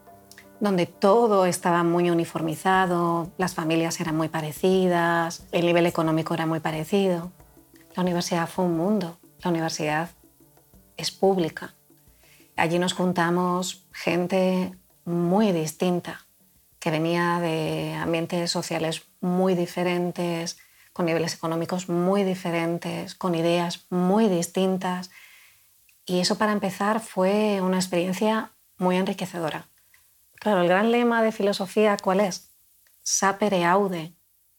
donde 0.58 0.86
todo 0.86 1.46
estaba 1.46 1.84
muy 1.84 2.10
uniformizado, 2.10 3.30
las 3.36 3.54
familias 3.54 4.00
eran 4.00 4.16
muy 4.16 4.28
parecidas, 4.28 5.46
el 5.52 5.66
nivel 5.66 5.86
económico 5.86 6.34
era 6.34 6.46
muy 6.46 6.60
parecido. 6.60 7.30
La 7.94 8.02
universidad 8.02 8.48
fue 8.48 8.64
un 8.64 8.76
mundo 8.76 9.18
la 9.42 9.50
universidad 9.50 10.10
es 10.96 11.10
pública. 11.10 11.74
Allí 12.56 12.78
nos 12.78 12.94
juntamos 12.94 13.86
gente 13.92 14.72
muy 15.04 15.52
distinta, 15.52 16.26
que 16.78 16.90
venía 16.90 17.38
de 17.40 17.94
ambientes 17.94 18.50
sociales 18.50 19.02
muy 19.20 19.54
diferentes, 19.54 20.58
con 20.92 21.06
niveles 21.06 21.34
económicos 21.34 21.88
muy 21.88 22.24
diferentes, 22.24 23.14
con 23.14 23.34
ideas 23.34 23.86
muy 23.90 24.28
distintas. 24.28 25.10
Y 26.06 26.20
eso 26.20 26.38
para 26.38 26.52
empezar 26.52 27.00
fue 27.00 27.60
una 27.60 27.76
experiencia 27.76 28.52
muy 28.78 28.96
enriquecedora. 28.96 29.68
Claro, 30.36 30.62
el 30.62 30.68
gran 30.68 30.90
lema 30.90 31.22
de 31.22 31.32
filosofía, 31.32 31.96
¿cuál 32.02 32.20
es? 32.20 32.50
Sapere 33.02 33.64
aude, 33.64 34.14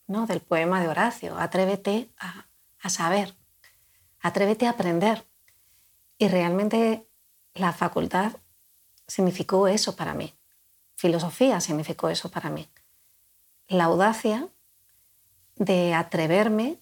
¿no? 0.05 0.27
del 0.27 0.41
poema 0.41 0.81
de 0.81 0.89
Horacio, 0.89 1.38
atrévete 1.38 2.10
a 2.19 2.89
saber 2.89 3.37
atrévete 4.21 4.67
a 4.67 4.71
aprender. 4.71 5.25
Y 6.17 6.27
realmente 6.27 7.07
la 7.53 7.74
facultad 7.74 8.33
significó 9.07 9.67
eso 9.67 9.95
para 9.95 10.13
mí. 10.13 10.33
Filosofía 10.95 11.62
significó 11.62 12.09
eso 12.09 12.29
para 12.29 12.50
mí. 12.50 12.67
La 13.67 13.86
audacia 13.86 14.47
de 15.55 15.93
atreverme 15.93 16.79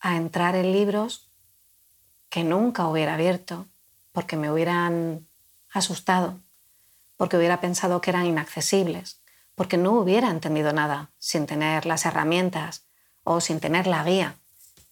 a 0.00 0.16
entrar 0.16 0.54
en 0.54 0.72
libros 0.72 1.30
que 2.28 2.44
nunca 2.44 2.86
hubiera 2.88 3.14
abierto 3.14 3.66
porque 4.12 4.36
me 4.36 4.50
hubieran 4.50 5.26
asustado, 5.70 6.40
porque 7.16 7.36
hubiera 7.36 7.60
pensado 7.60 8.00
que 8.00 8.10
eran 8.10 8.26
inaccesibles, 8.26 9.20
porque 9.54 9.76
no 9.76 9.92
hubiera 9.92 10.30
entendido 10.30 10.72
nada 10.72 11.10
sin 11.18 11.46
tener 11.46 11.86
las 11.86 12.04
herramientas 12.04 12.84
o 13.24 13.40
sin 13.40 13.60
tener 13.60 13.86
la 13.86 14.04
guía 14.04 14.36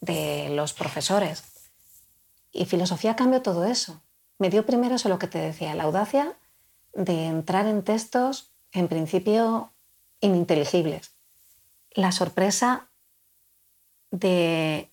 de 0.00 0.50
los 0.50 0.72
profesores. 0.72 1.55
Y 2.56 2.64
filosofía 2.64 3.16
cambió 3.16 3.42
todo 3.42 3.66
eso. 3.66 4.00
Me 4.38 4.48
dio 4.48 4.64
primero 4.64 4.94
eso 4.94 5.10
lo 5.10 5.18
que 5.18 5.26
te 5.26 5.38
decía, 5.38 5.74
la 5.74 5.84
audacia 5.84 6.38
de 6.94 7.26
entrar 7.26 7.66
en 7.66 7.82
textos 7.82 8.50
en 8.72 8.88
principio 8.88 9.72
ininteligibles. 10.20 11.12
La 11.90 12.12
sorpresa 12.12 12.88
de 14.10 14.90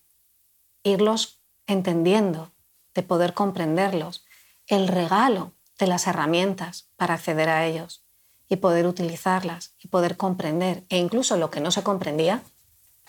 irlos 0.82 1.40
entendiendo, 1.66 2.52
de 2.94 3.02
poder 3.02 3.32
comprenderlos. 3.32 4.26
El 4.66 4.86
regalo 4.86 5.52
de 5.78 5.86
las 5.86 6.06
herramientas 6.06 6.90
para 6.96 7.14
acceder 7.14 7.48
a 7.48 7.64
ellos 7.64 8.04
y 8.46 8.56
poder 8.56 8.86
utilizarlas 8.86 9.74
y 9.82 9.88
poder 9.88 10.18
comprender. 10.18 10.84
E 10.90 10.98
incluso 10.98 11.38
lo 11.38 11.50
que 11.50 11.60
no 11.60 11.70
se 11.70 11.82
comprendía, 11.82 12.42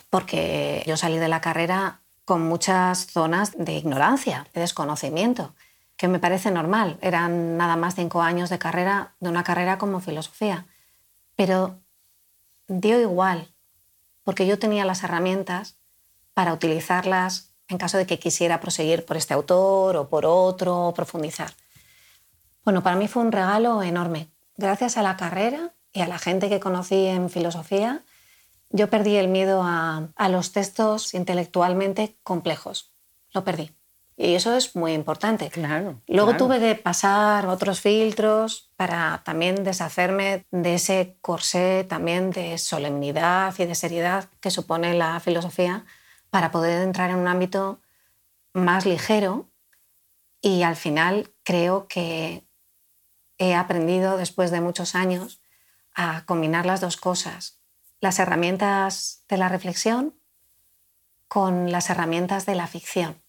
porque 0.09 0.81
yo 0.87 0.95
salí 0.95 1.17
de 1.17 1.27
la 1.27 1.41
carrera 1.41 2.04
con 2.25 2.41
muchas 2.47 3.07
zonas 3.07 3.53
de 3.57 3.73
ignorancia, 3.73 4.47
de 4.53 4.61
desconocimiento, 4.61 5.53
que 5.95 6.07
me 6.07 6.19
parece 6.19 6.51
normal. 6.51 6.97
Eran 7.01 7.57
nada 7.57 7.75
más 7.75 7.95
cinco 7.95 8.21
años 8.21 8.49
de 8.49 8.59
carrera, 8.59 9.13
de 9.19 9.29
una 9.29 9.43
carrera 9.43 9.77
como 9.77 9.99
filosofía. 9.99 10.65
Pero 11.35 11.79
dio 12.67 12.99
igual, 12.99 13.53
porque 14.23 14.47
yo 14.47 14.59
tenía 14.59 14.85
las 14.85 15.03
herramientas 15.03 15.77
para 16.33 16.51
utilizarlas 16.51 17.51
en 17.67 17.77
caso 17.77 17.97
de 17.97 18.05
que 18.05 18.19
quisiera 18.19 18.59
proseguir 18.59 19.05
por 19.05 19.17
este 19.17 19.33
autor 19.33 19.97
o 19.97 20.09
por 20.09 20.25
otro, 20.25 20.87
o 20.87 20.93
profundizar. 20.93 21.51
Bueno, 22.63 22.83
para 22.83 22.95
mí 22.95 23.07
fue 23.07 23.23
un 23.23 23.31
regalo 23.31 23.81
enorme. 23.83 24.29
Gracias 24.57 24.97
a 24.97 25.03
la 25.03 25.17
carrera 25.17 25.73
y 25.93 26.01
a 26.01 26.07
la 26.07 26.19
gente 26.19 26.49
que 26.49 26.59
conocí 26.59 27.05
en 27.05 27.29
filosofía, 27.29 28.03
yo 28.69 28.89
perdí 28.89 29.15
el 29.15 29.27
miedo 29.27 29.61
a, 29.63 30.29
los 30.29 30.51
textos 30.51 31.13
intelectualmente 31.13 32.17
complejos. 32.23 32.93
Lo 33.31 33.43
perdí. 33.43 33.71
Y 34.17 34.35
eso 34.35 34.55
es 34.55 34.75
muy 34.75 34.93
importante. 34.93 35.49
Claro. 35.49 36.01
Luego 36.07 36.37
tuve 36.37 36.59
que 36.59 36.75
pasar 36.75 37.47
otros 37.47 37.81
filtros 37.81 38.71
para 38.77 39.21
también 39.25 39.63
deshacerme 39.63 40.45
de 40.51 40.75
ese 40.75 41.17
corsé 41.21 41.85
también 41.87 42.31
de 42.31 42.57
solemnidad 42.57 43.53
y 43.57 43.65
de 43.65 43.75
seriedad 43.75 44.29
que 44.39 44.51
supone 44.51 44.93
la 44.93 45.19
filosofía 45.19 45.85
para 46.29 46.51
poder 46.51 46.81
entrar 46.81 47.09
en 47.09 47.17
un 47.17 47.27
ámbito 47.27 47.81
más 48.53 48.85
ligero 48.85 49.49
y 50.41 50.63
al 50.63 50.75
final 50.75 51.33
creo 51.43 51.87
que 51.87 52.45
he 53.37 53.55
aprendido 53.55 54.15
después 54.15 54.51
de 54.51 54.61
muchos 54.61 54.95
años 54.95 55.41
a 55.93 56.23
combinar 56.25 56.65
las 56.65 56.81
dos 56.81 56.97
cosas, 56.97 57.59
las 58.05 58.19
herramientas 58.19 59.23
de 59.27 59.37
la 59.37 59.49
reflexión 59.49 60.13
con 61.27 61.71
las 61.71 61.89
herramientas 61.89 62.45
de 62.45 62.53
la 62.53 62.67
ficción, 62.67 63.19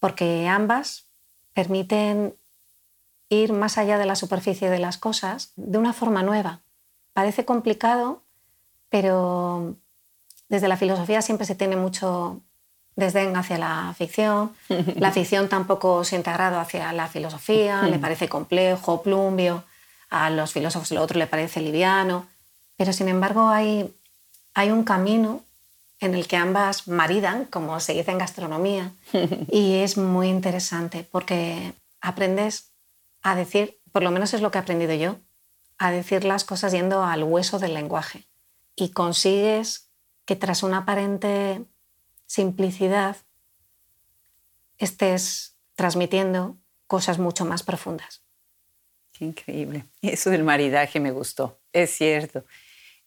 porque 0.00 0.48
ambas 0.48 1.08
permiten 1.52 2.36
ir 3.28 3.52
más 3.52 3.78
allá 3.78 3.96
de 3.96 4.06
la 4.06 4.16
superficie 4.16 4.70
de 4.70 4.80
las 4.80 4.98
cosas 4.98 5.52
de 5.54 5.78
una 5.78 5.92
forma 5.92 6.24
nueva. 6.24 6.62
Parece 7.12 7.44
complicado, 7.44 8.24
pero 8.88 9.76
desde 10.48 10.66
la 10.66 10.76
filosofía 10.76 11.22
siempre 11.22 11.46
se 11.46 11.54
tiene 11.54 11.76
mucho 11.76 12.42
desdén 12.96 13.36
hacia 13.36 13.56
la 13.56 13.94
ficción. 13.96 14.52
La 14.96 15.12
ficción 15.12 15.48
tampoco 15.48 16.02
se 16.02 16.16
ha 16.16 16.18
integrado 16.18 16.58
hacia 16.58 16.92
la 16.92 17.06
filosofía, 17.06 17.82
le 17.82 18.00
parece 18.00 18.28
complejo, 18.28 19.00
plumbio. 19.00 19.62
A 20.10 20.30
los 20.30 20.52
filósofos 20.52 20.90
lo 20.90 21.02
otro 21.02 21.18
le 21.18 21.28
parece 21.28 21.60
liviano. 21.60 22.33
Pero 22.76 22.92
sin 22.92 23.08
embargo 23.08 23.48
hay, 23.48 23.94
hay 24.54 24.70
un 24.70 24.84
camino 24.84 25.42
en 26.00 26.14
el 26.14 26.26
que 26.26 26.36
ambas 26.36 26.88
maridan, 26.88 27.46
como 27.46 27.78
se 27.80 27.94
dice 27.94 28.10
en 28.10 28.18
gastronomía, 28.18 28.92
y 29.50 29.76
es 29.76 29.96
muy 29.96 30.28
interesante 30.28 31.06
porque 31.10 31.72
aprendes 32.00 32.72
a 33.22 33.34
decir, 33.34 33.78
por 33.92 34.02
lo 34.02 34.10
menos 34.10 34.34
es 34.34 34.40
lo 34.40 34.50
que 34.50 34.58
he 34.58 34.60
aprendido 34.60 34.94
yo, 34.94 35.16
a 35.78 35.90
decir 35.90 36.24
las 36.24 36.44
cosas 36.44 36.72
yendo 36.72 37.02
al 37.02 37.24
hueso 37.24 37.58
del 37.58 37.74
lenguaje 37.74 38.26
y 38.76 38.90
consigues 38.90 39.88
que 40.24 40.36
tras 40.36 40.62
una 40.62 40.78
aparente 40.78 41.64
simplicidad 42.26 43.16
estés 44.78 45.56
transmitiendo 45.74 46.56
cosas 46.86 47.18
mucho 47.18 47.44
más 47.44 47.62
profundas. 47.62 48.22
Qué 49.12 49.24
increíble. 49.24 49.84
Eso 50.02 50.30
del 50.30 50.44
maridaje 50.44 51.00
me 51.00 51.12
gustó, 51.12 51.58
es 51.72 51.90
cierto. 51.90 52.44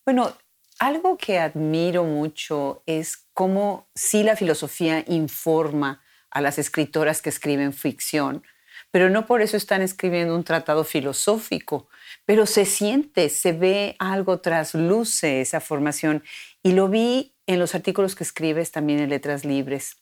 Bueno, 0.07 0.33
algo 0.79 1.17
que 1.17 1.37
admiro 1.37 2.05
mucho 2.05 2.81
es 2.85 3.27
cómo 3.33 3.89
sí 3.93 4.23
la 4.23 4.37
filosofía 4.37 5.03
informa 5.05 6.01
a 6.31 6.39
las 6.39 6.57
escritoras 6.57 7.21
que 7.21 7.27
escriben 7.27 7.73
ficción, 7.73 8.41
pero 8.89 9.09
no 9.09 9.25
por 9.25 9.41
eso 9.41 9.57
están 9.57 9.81
escribiendo 9.81 10.33
un 10.33 10.45
tratado 10.45 10.85
filosófico, 10.85 11.89
pero 12.23 12.45
se 12.45 12.63
siente, 12.63 13.27
se 13.27 13.51
ve 13.51 13.97
algo 13.99 14.39
trasluce 14.39 15.41
esa 15.41 15.59
formación 15.59 16.23
y 16.63 16.71
lo 16.71 16.87
vi 16.87 17.35
en 17.45 17.59
los 17.59 17.75
artículos 17.75 18.15
que 18.15 18.23
escribes 18.23 18.71
también 18.71 18.99
en 18.99 19.09
Letras 19.09 19.43
Libres. 19.43 19.97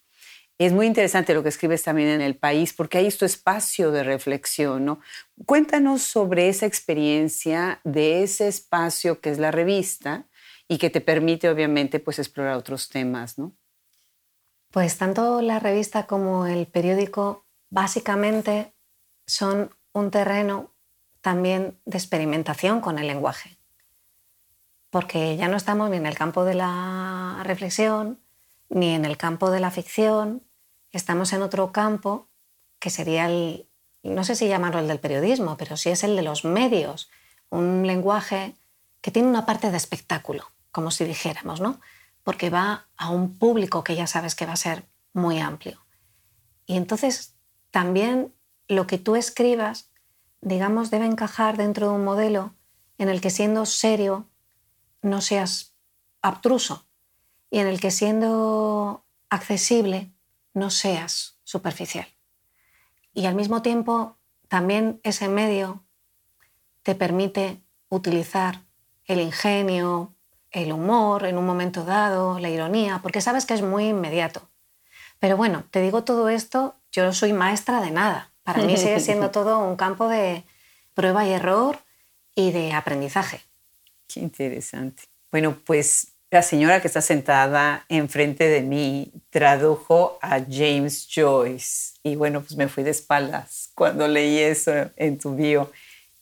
Es 0.57 0.71
muy 0.71 0.85
interesante 0.85 1.33
lo 1.33 1.43
que 1.43 1.49
escribes 1.49 1.83
también 1.83 2.07
en 2.07 2.21
El 2.21 2.37
País, 2.37 2.71
porque 2.71 2.97
hay 2.97 3.11
tu 3.11 3.25
espacio 3.25 3.91
de 3.91 4.03
reflexión, 4.03 4.85
¿no? 4.85 4.99
Cuéntanos 5.45 6.01
sobre 6.01 6.47
esa 6.47 6.65
experiencia 6.65 7.81
de 7.83 8.23
ese 8.23 8.47
espacio 8.47 9.19
que 9.19 9.31
es 9.31 9.37
la 9.37 9.51
revista 9.51 10.27
y 10.69 10.77
que 10.77 10.89
te 10.89 11.01
permite, 11.01 11.49
obviamente, 11.49 11.99
pues 11.99 12.19
explorar 12.19 12.55
otros 12.55 12.87
temas, 12.87 13.37
¿no? 13.37 13.53
Pues 14.71 14.97
tanto 14.97 15.41
la 15.41 15.59
revista 15.59 16.07
como 16.07 16.47
el 16.47 16.67
periódico 16.67 17.45
básicamente 17.69 18.73
son 19.27 19.75
un 19.91 20.11
terreno 20.11 20.71
también 21.21 21.79
de 21.85 21.97
experimentación 21.97 22.79
con 22.79 22.97
el 22.97 23.07
lenguaje, 23.07 23.57
porque 24.89 25.35
ya 25.35 25.47
no 25.47 25.57
estamos 25.57 25.89
ni 25.89 25.97
en 25.97 26.05
el 26.05 26.15
campo 26.15 26.45
de 26.45 26.55
la 26.55 27.41
reflexión, 27.43 28.19
ni 28.69 28.93
en 28.93 29.05
el 29.05 29.17
campo 29.17 29.51
de 29.51 29.59
la 29.59 29.71
ficción, 29.71 30.43
estamos 30.91 31.33
en 31.33 31.41
otro 31.41 31.71
campo 31.71 32.27
que 32.79 32.89
sería 32.89 33.27
el, 33.27 33.67
no 34.03 34.23
sé 34.23 34.35
si 34.35 34.47
llamarlo 34.47 34.79
el 34.79 34.87
del 34.87 34.99
periodismo, 34.99 35.57
pero 35.57 35.77
sí 35.77 35.89
es 35.89 36.03
el 36.03 36.15
de 36.15 36.21
los 36.21 36.45
medios, 36.45 37.09
un 37.49 37.85
lenguaje 37.85 38.55
que 39.01 39.11
tiene 39.11 39.27
una 39.27 39.45
parte 39.45 39.71
de 39.71 39.77
espectáculo, 39.77 40.51
como 40.71 40.91
si 40.91 41.05
dijéramos, 41.05 41.61
¿no? 41.61 41.79
Porque 42.23 42.49
va 42.49 42.87
a 42.97 43.09
un 43.09 43.37
público 43.37 43.83
que 43.83 43.95
ya 43.95 44.07
sabes 44.07 44.35
que 44.35 44.45
va 44.45 44.53
a 44.53 44.57
ser 44.57 44.85
muy 45.13 45.39
amplio. 45.39 45.85
Y 46.65 46.77
entonces 46.77 47.35
también 47.71 48.33
lo 48.67 48.87
que 48.87 48.97
tú 48.97 49.15
escribas, 49.15 49.91
digamos, 50.41 50.91
debe 50.91 51.05
encajar 51.05 51.57
dentro 51.57 51.89
de 51.89 51.95
un 51.95 52.03
modelo 52.03 52.55
en 52.97 53.09
el 53.09 53.21
que 53.21 53.29
siendo 53.29 53.65
serio 53.65 54.27
no 55.01 55.21
seas 55.21 55.75
abstruso, 56.21 56.87
y 57.49 57.59
en 57.59 57.67
el 57.67 57.79
que 57.79 57.91
siendo 57.91 59.05
accesible 59.29 60.11
no 60.53 60.69
seas 60.69 61.37
superficial. 61.43 62.07
Y 63.13 63.25
al 63.25 63.35
mismo 63.35 63.61
tiempo 63.61 64.17
también 64.47 64.99
ese 65.03 65.27
medio 65.27 65.83
te 66.83 66.95
permite 66.95 67.61
utilizar 67.89 68.61
el 69.05 69.19
ingenio, 69.21 70.13
el 70.51 70.71
humor 70.71 71.25
en 71.25 71.37
un 71.37 71.45
momento 71.45 71.83
dado, 71.83 72.39
la 72.39 72.49
ironía, 72.49 72.99
porque 73.01 73.21
sabes 73.21 73.45
que 73.45 73.53
es 73.53 73.61
muy 73.61 73.87
inmediato. 73.87 74.49
Pero 75.19 75.37
bueno, 75.37 75.65
te 75.71 75.81
digo 75.81 76.03
todo 76.03 76.29
esto, 76.29 76.75
yo 76.91 77.13
soy 77.13 77.33
maestra 77.33 77.81
de 77.81 77.91
nada. 77.91 78.31
Para 78.43 78.63
mí 78.63 78.77
sigue 78.77 78.99
siendo 79.01 79.31
todo 79.31 79.59
un 79.59 79.75
campo 79.75 80.07
de 80.07 80.43
prueba 80.93 81.25
y 81.25 81.31
error 81.31 81.79
y 82.35 82.51
de 82.51 82.73
aprendizaje. 82.73 83.41
Qué 84.07 84.19
interesante. 84.19 85.03
Bueno, 85.31 85.57
pues 85.65 86.14
la 86.31 86.41
señora 86.41 86.81
que 86.81 86.87
está 86.87 87.01
sentada 87.01 87.85
enfrente 87.89 88.47
de 88.47 88.61
mí 88.61 89.11
tradujo 89.29 90.17
a 90.21 90.39
James 90.39 91.07
Joyce. 91.13 91.93
Y 92.03 92.15
bueno, 92.15 92.41
pues 92.41 92.55
me 92.55 92.67
fui 92.67 92.83
de 92.83 92.91
espaldas 92.91 93.69
cuando 93.73 94.07
leí 94.07 94.39
eso 94.39 94.71
en 94.95 95.17
tu 95.17 95.35
bio. 95.35 95.71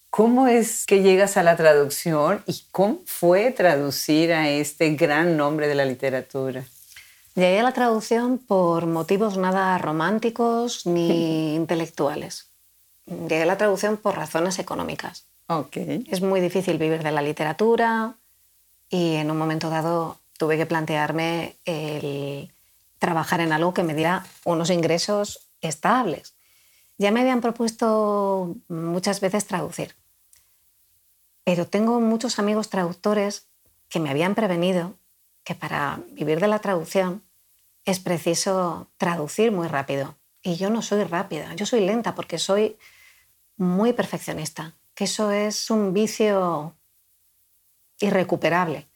¿Cómo 0.09 0.47
es 0.47 0.85
que 0.85 1.01
llegas 1.01 1.37
a 1.37 1.43
la 1.43 1.55
traducción 1.55 2.43
y 2.45 2.63
cómo 2.71 2.99
fue 3.05 3.49
traducir 3.51 4.31
a 4.31 4.49
este 4.49 4.91
gran 4.93 5.37
nombre 5.37 5.67
de 5.67 5.75
la 5.75 5.85
literatura? 5.85 6.63
Llegué 7.33 7.61
a 7.61 7.63
la 7.63 7.73
traducción 7.73 8.37
por 8.37 8.85
motivos 8.85 9.37
nada 9.37 9.75
románticos 9.79 10.85
ni 10.85 11.55
intelectuales. 11.55 12.51
Llegué 13.07 13.41
a 13.41 13.47
la 13.47 13.57
traducción 13.57 13.97
por 13.97 14.15
razones 14.15 14.59
económicas. 14.59 15.25
Okay. 15.47 16.05
Es 16.09 16.21
muy 16.21 16.39
difícil 16.41 16.77
vivir 16.77 17.03
de 17.03 17.11
la 17.11 17.21
literatura, 17.21 18.15
y 18.93 19.15
en 19.15 19.31
un 19.31 19.37
momento 19.37 19.71
dado 19.71 20.19
tuve 20.37 20.55
que 20.55 20.67
plantearme 20.67 21.57
el 21.65 22.53
trabajar 22.99 23.41
en 23.41 23.51
algo 23.51 23.73
que 23.73 23.81
me 23.81 23.95
diera 23.95 24.23
unos 24.45 24.69
ingresos 24.69 25.49
estables. 25.61 26.35
Ya 26.99 27.09
me 27.09 27.21
habían 27.21 27.41
propuesto 27.41 28.55
muchas 28.67 29.19
veces 29.19 29.47
traducir, 29.47 29.95
pero 31.43 31.65
tengo 31.65 31.99
muchos 32.01 32.37
amigos 32.37 32.69
traductores 32.69 33.47
que 33.89 33.99
me 33.99 34.11
habían 34.11 34.35
prevenido 34.35 34.93
que 35.43 35.55
para 35.55 35.99
vivir 36.11 36.39
de 36.39 36.47
la 36.47 36.59
traducción 36.59 37.23
es 37.85 37.99
preciso 37.99 38.91
traducir 38.97 39.51
muy 39.51 39.67
rápido. 39.67 40.17
Y 40.43 40.57
yo 40.57 40.69
no 40.69 40.83
soy 40.83 41.03
rápida, 41.03 41.55
yo 41.55 41.65
soy 41.65 41.83
lenta 41.83 42.13
porque 42.13 42.37
soy 42.37 42.77
muy 43.57 43.93
perfeccionista, 43.93 44.75
que 44.93 45.05
eso 45.05 45.31
es 45.31 45.71
un 45.71 45.93
vicio 45.93 46.75
irrecuperable. 48.03 48.87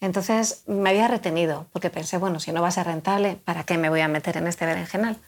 Entonces 0.00 0.62
me 0.66 0.90
había 0.90 1.08
retenido 1.08 1.66
porque 1.72 1.90
pensé, 1.90 2.18
bueno, 2.18 2.40
si 2.40 2.52
no 2.52 2.62
va 2.62 2.68
a 2.68 2.72
ser 2.72 2.86
rentable, 2.86 3.36
¿para 3.36 3.64
qué 3.64 3.78
me 3.78 3.90
voy 3.90 4.00
a 4.00 4.08
meter 4.08 4.36
en 4.36 4.46
este 4.46 4.66
berenjenal? 4.66 5.18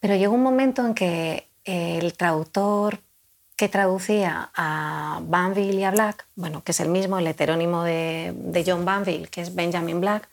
Pero 0.00 0.16
llegó 0.16 0.34
un 0.34 0.42
momento 0.42 0.84
en 0.84 0.94
que 0.94 1.48
el 1.64 2.16
traductor 2.16 3.00
que 3.56 3.68
traducía 3.68 4.50
a 4.54 5.20
Banville 5.22 5.80
y 5.80 5.84
a 5.84 5.90
Black, 5.90 6.26
bueno, 6.34 6.62
que 6.64 6.72
es 6.72 6.80
el 6.80 6.88
mismo, 6.88 7.18
el 7.18 7.26
heterónimo 7.26 7.82
de, 7.82 8.32
de 8.34 8.64
John 8.66 8.84
Banville, 8.84 9.28
que 9.28 9.42
es 9.42 9.54
Benjamin 9.54 10.00
Black, 10.00 10.28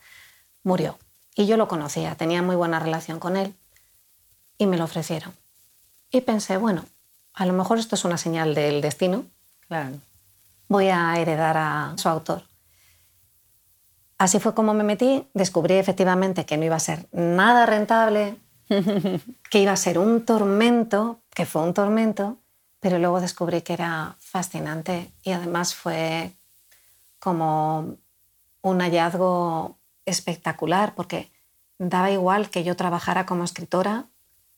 murió. 0.64 0.98
Y 1.36 1.46
yo 1.46 1.58
lo 1.58 1.68
conocía, 1.68 2.16
tenía 2.16 2.42
muy 2.42 2.56
buena 2.56 2.80
relación 2.80 3.20
con 3.20 3.36
él 3.38 3.54
y 4.58 4.66
me 4.66 4.78
lo 4.78 4.86
ofrecieron. 4.86 5.34
Y 6.10 6.22
pensé, 6.22 6.58
bueno, 6.58 6.86
a 7.34 7.46
lo 7.46 7.54
mejor 7.54 7.80
esto 7.80 7.96
es 7.96 8.06
una 8.06 8.18
señal 8.18 8.56
del 8.56 8.82
destino. 8.82 9.26
Claro 9.68 10.00
voy 10.68 10.90
a 10.90 11.18
heredar 11.18 11.58
a 11.58 11.94
su 11.98 12.10
autor. 12.10 12.44
Así 14.18 14.40
fue 14.40 14.56
como 14.56 14.74
me 14.74 14.84
metí, 14.84 15.28
descubrí 15.34 15.76
efectivamente 15.76 16.46
que 16.46 16.58
no 16.58 16.66
iba 16.66 16.76
a 16.76 16.80
ser 16.80 17.08
nada 17.12 17.66
rentable, 17.66 18.38
que 19.50 19.60
iba 19.60 19.72
a 19.72 19.78
ser 19.78 20.00
un 20.00 20.26
tormento, 20.26 21.20
que 21.34 21.46
fue 21.46 21.62
un 21.62 21.74
tormento, 21.74 22.38
pero 22.80 22.98
luego 22.98 23.22
descubrí 23.22 23.62
que 23.62 23.74
era 23.74 24.16
fascinante 24.20 25.12
y 25.22 25.32
además 25.32 25.76
fue 25.76 26.32
como 27.20 27.98
un 28.62 28.80
hallazgo 28.80 29.78
espectacular 30.06 30.96
porque 30.96 31.32
daba 31.78 32.10
igual 32.12 32.50
que 32.50 32.64
yo 32.64 32.76
trabajara 32.76 33.26
como 33.26 33.44
escritora, 33.44 34.06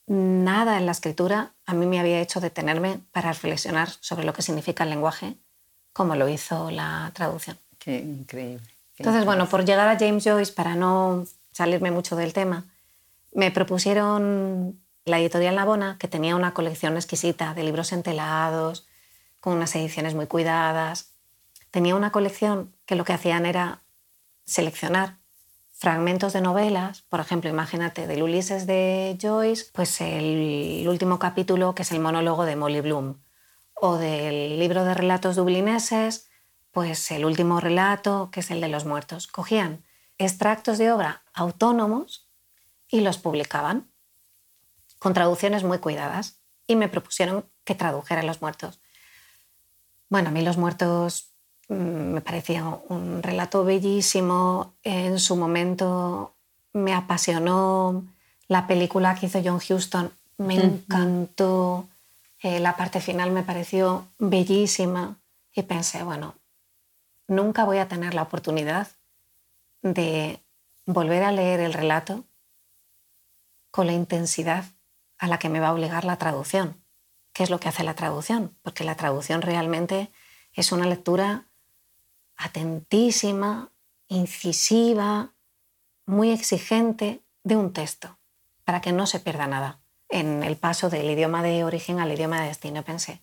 nada 0.07 0.77
en 0.77 0.85
la 0.85 0.91
escritura 0.93 1.53
a 1.65 1.73
mí 1.73 1.85
me 1.85 1.99
había 1.99 2.21
hecho 2.21 2.39
detenerme 2.39 3.01
para 3.11 3.29
reflexionar 3.29 3.89
sobre 3.99 4.25
lo 4.25 4.33
que 4.33 4.41
significa 4.41 4.83
el 4.83 4.89
lenguaje 4.89 5.37
como 5.99 6.15
lo 6.15 6.29
hizo 6.29 6.71
la 6.71 7.11
traducción. 7.13 7.57
Qué 7.77 7.97
increíble. 7.97 8.65
Entonces, 8.97 9.25
bueno, 9.25 9.49
por 9.49 9.65
llegar 9.65 9.89
a 9.89 9.99
James 9.99 10.23
Joyce, 10.23 10.53
para 10.53 10.73
no 10.73 11.25
salirme 11.51 11.91
mucho 11.91 12.15
del 12.15 12.31
tema, 12.31 12.63
me 13.33 13.51
propusieron 13.51 14.79
la 15.03 15.19
editorial 15.19 15.55
Navona, 15.55 15.97
que 15.99 16.07
tenía 16.07 16.37
una 16.37 16.53
colección 16.53 16.95
exquisita 16.95 17.53
de 17.53 17.63
libros 17.65 17.91
entelados, 17.91 18.87
con 19.41 19.57
unas 19.57 19.75
ediciones 19.75 20.15
muy 20.15 20.25
cuidadas. 20.25 21.09
Tenía 21.69 21.97
una 21.97 22.13
colección 22.13 22.73
que 22.85 22.95
lo 22.95 23.03
que 23.03 23.11
hacían 23.11 23.45
era 23.45 23.81
seleccionar 24.45 25.17
fragmentos 25.73 26.31
de 26.31 26.39
novelas, 26.39 27.01
por 27.09 27.19
ejemplo, 27.19 27.49
imagínate, 27.49 28.07
del 28.07 28.23
Ulises 28.23 28.65
de 28.65 29.17
Joyce, 29.21 29.65
pues 29.73 29.99
el 29.99 30.85
último 30.87 31.19
capítulo 31.19 31.75
que 31.75 31.81
es 31.81 31.91
el 31.91 31.99
monólogo 31.99 32.45
de 32.45 32.55
Molly 32.55 32.79
Bloom, 32.79 33.17
o 33.81 33.97
del 33.97 34.59
libro 34.59 34.83
de 34.83 34.93
relatos 34.93 35.35
dublineses, 35.35 36.29
pues 36.71 37.11
el 37.11 37.25
último 37.25 37.59
relato, 37.59 38.29
que 38.31 38.41
es 38.41 38.51
el 38.51 38.61
de 38.61 38.67
los 38.67 38.85
muertos. 38.85 39.27
Cogían 39.27 39.83
extractos 40.17 40.77
de 40.77 40.91
obra 40.91 41.23
autónomos 41.33 42.27
y 42.87 43.01
los 43.01 43.17
publicaban 43.17 43.89
con 44.99 45.13
traducciones 45.13 45.63
muy 45.63 45.79
cuidadas 45.79 46.39
y 46.67 46.75
me 46.75 46.89
propusieron 46.89 47.45
que 47.63 47.75
tradujera 47.75 48.21
Los 48.21 48.41
muertos. 48.41 48.79
Bueno, 50.09 50.29
a 50.29 50.31
mí 50.31 50.41
Los 50.41 50.57
muertos 50.57 51.31
mm, 51.69 51.73
me 51.73 52.21
parecía 52.21 52.65
un 52.65 53.23
relato 53.23 53.63
bellísimo, 53.63 54.75
en 54.83 55.19
su 55.19 55.35
momento 55.35 56.35
me 56.73 56.93
apasionó 56.93 58.05
la 58.47 58.67
película 58.67 59.15
que 59.15 59.27
hizo 59.27 59.41
John 59.43 59.59
Huston, 59.67 60.11
me 60.37 60.55
encantó. 60.55 61.87
Eh, 62.41 62.59
la 62.59 62.77
parte 62.77 63.01
final 63.01 63.31
me 63.31 63.43
pareció 63.43 64.07
bellísima 64.17 65.17
y 65.53 65.63
pensé, 65.63 66.03
bueno, 66.03 66.35
nunca 67.27 67.65
voy 67.65 67.79
a 67.79 67.87
tener 67.87 68.13
la 68.13 68.23
oportunidad 68.23 68.87
de 69.81 70.41
volver 70.85 71.23
a 71.23 71.31
leer 71.31 71.59
el 71.59 71.73
relato 71.73 72.23
con 73.71 73.87
la 73.87 73.93
intensidad 73.93 74.65
a 75.17 75.27
la 75.27 75.37
que 75.37 75.49
me 75.49 75.59
va 75.59 75.69
a 75.69 75.73
obligar 75.73 76.05
la 76.05 76.17
traducción. 76.17 76.81
¿Qué 77.33 77.43
es 77.43 77.49
lo 77.49 77.59
que 77.59 77.69
hace 77.69 77.83
la 77.83 77.93
traducción? 77.93 78.55
Porque 78.61 78.83
la 78.83 78.95
traducción 78.95 79.41
realmente 79.41 80.11
es 80.53 80.71
una 80.71 80.87
lectura 80.87 81.45
atentísima, 82.35 83.69
incisiva, 84.07 85.33
muy 86.05 86.31
exigente 86.31 87.21
de 87.43 87.55
un 87.55 87.73
texto, 87.73 88.17
para 88.63 88.81
que 88.81 88.93
no 88.93 89.05
se 89.05 89.19
pierda 89.19 89.45
nada. 89.45 89.79
En 90.09 90.43
el 90.43 90.57
paso 90.57 90.89
del 90.89 91.09
idioma 91.09 91.43
de 91.43 91.63
origen 91.63 91.99
al 91.99 92.11
idioma 92.11 92.41
de 92.41 92.47
destino 92.47 92.83
pensé, 92.83 93.21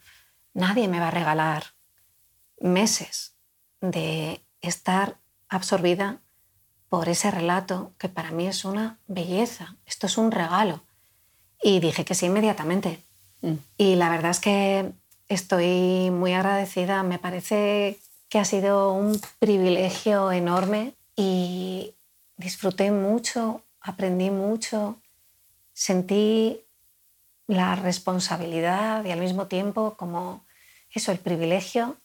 nadie 0.55 0.89
me 0.89 1.01
va 1.01 1.09
a 1.09 1.13
regalar 1.13 1.65
meses 2.61 3.35
de 3.81 4.41
estar 4.61 5.19
absorbida 5.49 6.21
por 6.89 7.09
ese 7.09 7.31
relato 7.31 7.93
que 7.99 8.09
para 8.09 8.31
mí 8.31 8.47
es 8.47 8.65
una 8.65 8.99
belleza, 9.07 9.77
esto 9.85 10.07
es 10.07 10.17
un 10.17 10.31
regalo. 10.31 10.81
Y 11.63 11.81
dije 11.81 12.05
que 12.05 12.15
sí 12.15 12.27
inmediatamente. 12.27 13.03
Mm. 13.43 13.55
Y 13.77 13.97
la 13.97 14.09
verdad 14.09 14.31
es 14.31 14.41
que 14.41 14.93
estoy 15.29 16.11
muy 16.11 16.33
agradecida, 16.33 17.03
me 17.03 17.19
parece 17.19 17.99
que 18.29 18.39
ha 18.39 18.45
sido 18.45 18.93
un 18.93 19.21
privilegio 19.39 20.33
enorme 20.33 20.95
y 21.17 21.95
disfruté 22.37 22.91
mucho, 22.91 23.63
aprendí 23.81 24.31
mucho, 24.31 25.01
sentí 25.73 26.66
la 27.47 27.77
responsabilidad 27.77 29.05
y 29.05 29.11
al 29.11 29.21
mismo 29.21 29.47
tiempo 29.47 29.95
como 29.97 30.45
eso, 30.91 31.13
el 31.13 31.19
privilegio 31.19 31.97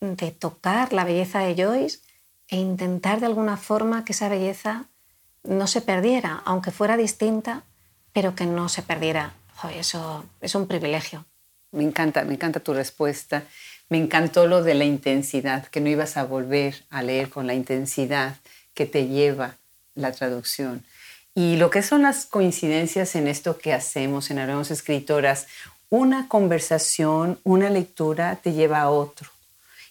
de 0.00 0.30
tocar 0.30 0.92
la 0.92 1.04
belleza 1.04 1.40
de 1.40 1.62
Joyce 1.62 2.00
e 2.48 2.56
intentar 2.56 3.20
de 3.20 3.26
alguna 3.26 3.56
forma 3.56 4.04
que 4.04 4.12
esa 4.12 4.28
belleza 4.28 4.86
no 5.44 5.66
se 5.66 5.80
perdiera, 5.80 6.42
aunque 6.44 6.70
fuera 6.70 6.96
distinta, 6.96 7.62
pero 8.12 8.34
que 8.34 8.46
no 8.46 8.68
se 8.68 8.82
perdiera. 8.82 9.34
eso 9.74 10.24
es 10.40 10.54
un 10.54 10.66
privilegio. 10.66 11.24
Me 11.72 11.84
encanta, 11.84 12.24
me 12.24 12.34
encanta 12.34 12.60
tu 12.60 12.72
respuesta. 12.72 13.44
Me 13.90 13.98
encantó 13.98 14.46
lo 14.46 14.62
de 14.62 14.74
la 14.74 14.84
intensidad, 14.84 15.66
que 15.66 15.80
no 15.80 15.88
ibas 15.88 16.16
a 16.16 16.24
volver 16.24 16.84
a 16.90 17.02
leer 17.02 17.30
con 17.30 17.46
la 17.46 17.54
intensidad 17.54 18.36
que 18.74 18.86
te 18.86 19.08
lleva 19.08 19.56
la 19.94 20.12
traducción. 20.12 20.84
Y 21.34 21.56
lo 21.56 21.70
que 21.70 21.82
son 21.82 22.02
las 22.02 22.26
coincidencias 22.26 23.14
en 23.14 23.28
esto 23.28 23.58
que 23.58 23.72
hacemos 23.72 24.30
en 24.30 24.38
Hablamos 24.38 24.70
Escritoras, 24.70 25.46
una 25.90 26.28
conversación, 26.28 27.38
una 27.44 27.70
lectura 27.70 28.36
te 28.42 28.52
lleva 28.52 28.80
a 28.80 28.90
otro. 28.90 29.30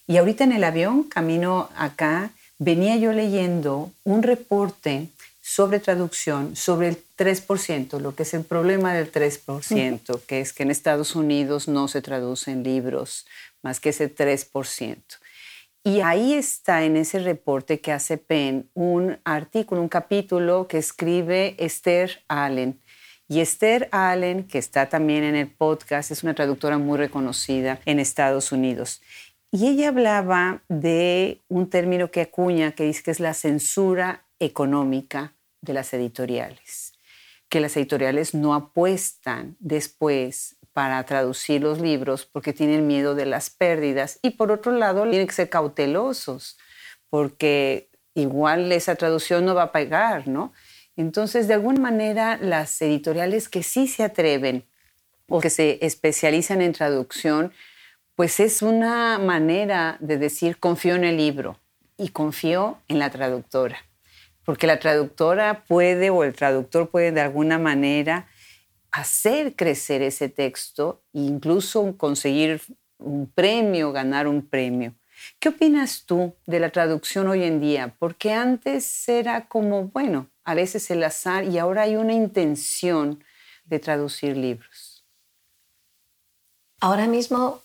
Y 0.06 0.16
ahorita 0.16 0.44
en 0.44 0.52
el 0.52 0.64
avión, 0.64 1.02
camino 1.04 1.70
acá, 1.76 2.30
venía 2.58 2.96
yo 2.96 3.12
leyendo 3.12 3.90
un 4.04 4.22
reporte 4.22 5.08
sobre 5.40 5.80
traducción, 5.80 6.56
sobre 6.56 6.88
el 6.88 6.98
3%, 7.16 8.00
lo 8.00 8.14
que 8.14 8.24
es 8.24 8.34
el 8.34 8.44
problema 8.44 8.92
del 8.92 9.10
3%, 9.10 10.20
que 10.26 10.40
es 10.40 10.52
que 10.52 10.62
en 10.62 10.70
Estados 10.70 11.16
Unidos 11.16 11.68
no 11.68 11.88
se 11.88 12.02
traducen 12.02 12.62
libros 12.62 13.26
más 13.62 13.80
que 13.80 13.88
ese 13.90 14.14
3%. 14.14 14.96
Y 15.88 16.02
ahí 16.02 16.34
está 16.34 16.84
en 16.84 16.98
ese 16.98 17.18
reporte 17.18 17.80
que 17.80 17.92
hace 17.92 18.18
Penn 18.18 18.68
un 18.74 19.18
artículo, 19.24 19.80
un 19.80 19.88
capítulo 19.88 20.68
que 20.68 20.76
escribe 20.76 21.56
Esther 21.58 22.22
Allen. 22.28 22.78
Y 23.26 23.40
Esther 23.40 23.88
Allen, 23.90 24.46
que 24.46 24.58
está 24.58 24.90
también 24.90 25.24
en 25.24 25.34
el 25.34 25.50
podcast, 25.50 26.10
es 26.10 26.22
una 26.22 26.34
traductora 26.34 26.76
muy 26.76 26.98
reconocida 26.98 27.80
en 27.86 28.00
Estados 28.00 28.52
Unidos. 28.52 29.00
Y 29.50 29.66
ella 29.66 29.88
hablaba 29.88 30.62
de 30.68 31.40
un 31.48 31.70
término 31.70 32.10
que 32.10 32.20
acuña, 32.20 32.72
que 32.72 32.84
dice 32.84 33.02
que 33.02 33.10
es 33.10 33.18
la 33.18 33.32
censura 33.32 34.26
económica 34.40 35.32
de 35.62 35.72
las 35.72 35.94
editoriales, 35.94 36.92
que 37.48 37.60
las 37.60 37.74
editoriales 37.78 38.34
no 38.34 38.52
apuestan 38.54 39.56
después 39.58 40.57
para 40.78 41.02
traducir 41.02 41.60
los 41.60 41.80
libros 41.80 42.24
porque 42.24 42.52
tienen 42.52 42.86
miedo 42.86 43.16
de 43.16 43.26
las 43.26 43.50
pérdidas 43.50 44.20
y 44.22 44.30
por 44.30 44.52
otro 44.52 44.70
lado 44.70 45.02
tienen 45.10 45.26
que 45.26 45.34
ser 45.34 45.48
cautelosos 45.50 46.56
porque 47.10 47.90
igual 48.14 48.70
esa 48.70 48.94
traducción 48.94 49.44
no 49.44 49.56
va 49.56 49.64
a 49.64 49.72
pagar, 49.72 50.28
¿no? 50.28 50.52
Entonces, 50.94 51.48
de 51.48 51.54
alguna 51.54 51.80
manera, 51.80 52.38
las 52.40 52.80
editoriales 52.80 53.48
que 53.48 53.64
sí 53.64 53.88
se 53.88 54.04
atreven 54.04 54.66
o 55.28 55.40
que 55.40 55.50
se 55.50 55.84
especializan 55.84 56.62
en 56.62 56.72
traducción 56.72 57.52
pues 58.14 58.38
es 58.38 58.62
una 58.62 59.18
manera 59.18 59.96
de 59.98 60.16
decir 60.16 60.58
confío 60.58 60.94
en 60.94 61.02
el 61.02 61.16
libro 61.16 61.58
y 61.96 62.10
confío 62.10 62.78
en 62.86 63.00
la 63.00 63.10
traductora, 63.10 63.78
porque 64.44 64.68
la 64.68 64.78
traductora 64.78 65.64
puede 65.66 66.10
o 66.10 66.22
el 66.22 66.34
traductor 66.34 66.88
puede 66.88 67.10
de 67.10 67.22
alguna 67.22 67.58
manera 67.58 68.28
hacer 69.00 69.54
crecer 69.54 70.02
ese 70.02 70.28
texto 70.28 71.02
e 71.12 71.20
incluso 71.20 71.96
conseguir 71.96 72.60
un 72.98 73.30
premio, 73.30 73.92
ganar 73.92 74.26
un 74.26 74.46
premio. 74.46 74.94
¿Qué 75.38 75.50
opinas 75.50 76.04
tú 76.04 76.34
de 76.46 76.60
la 76.60 76.70
traducción 76.70 77.28
hoy 77.28 77.44
en 77.44 77.60
día? 77.60 77.94
Porque 77.98 78.32
antes 78.32 79.08
era 79.08 79.46
como, 79.46 79.88
bueno, 79.88 80.28
a 80.44 80.54
veces 80.54 80.90
el 80.90 81.02
azar 81.04 81.44
y 81.44 81.58
ahora 81.58 81.82
hay 81.82 81.96
una 81.96 82.12
intención 82.12 83.22
de 83.64 83.78
traducir 83.78 84.36
libros. 84.36 85.04
Ahora 86.80 87.06
mismo 87.06 87.62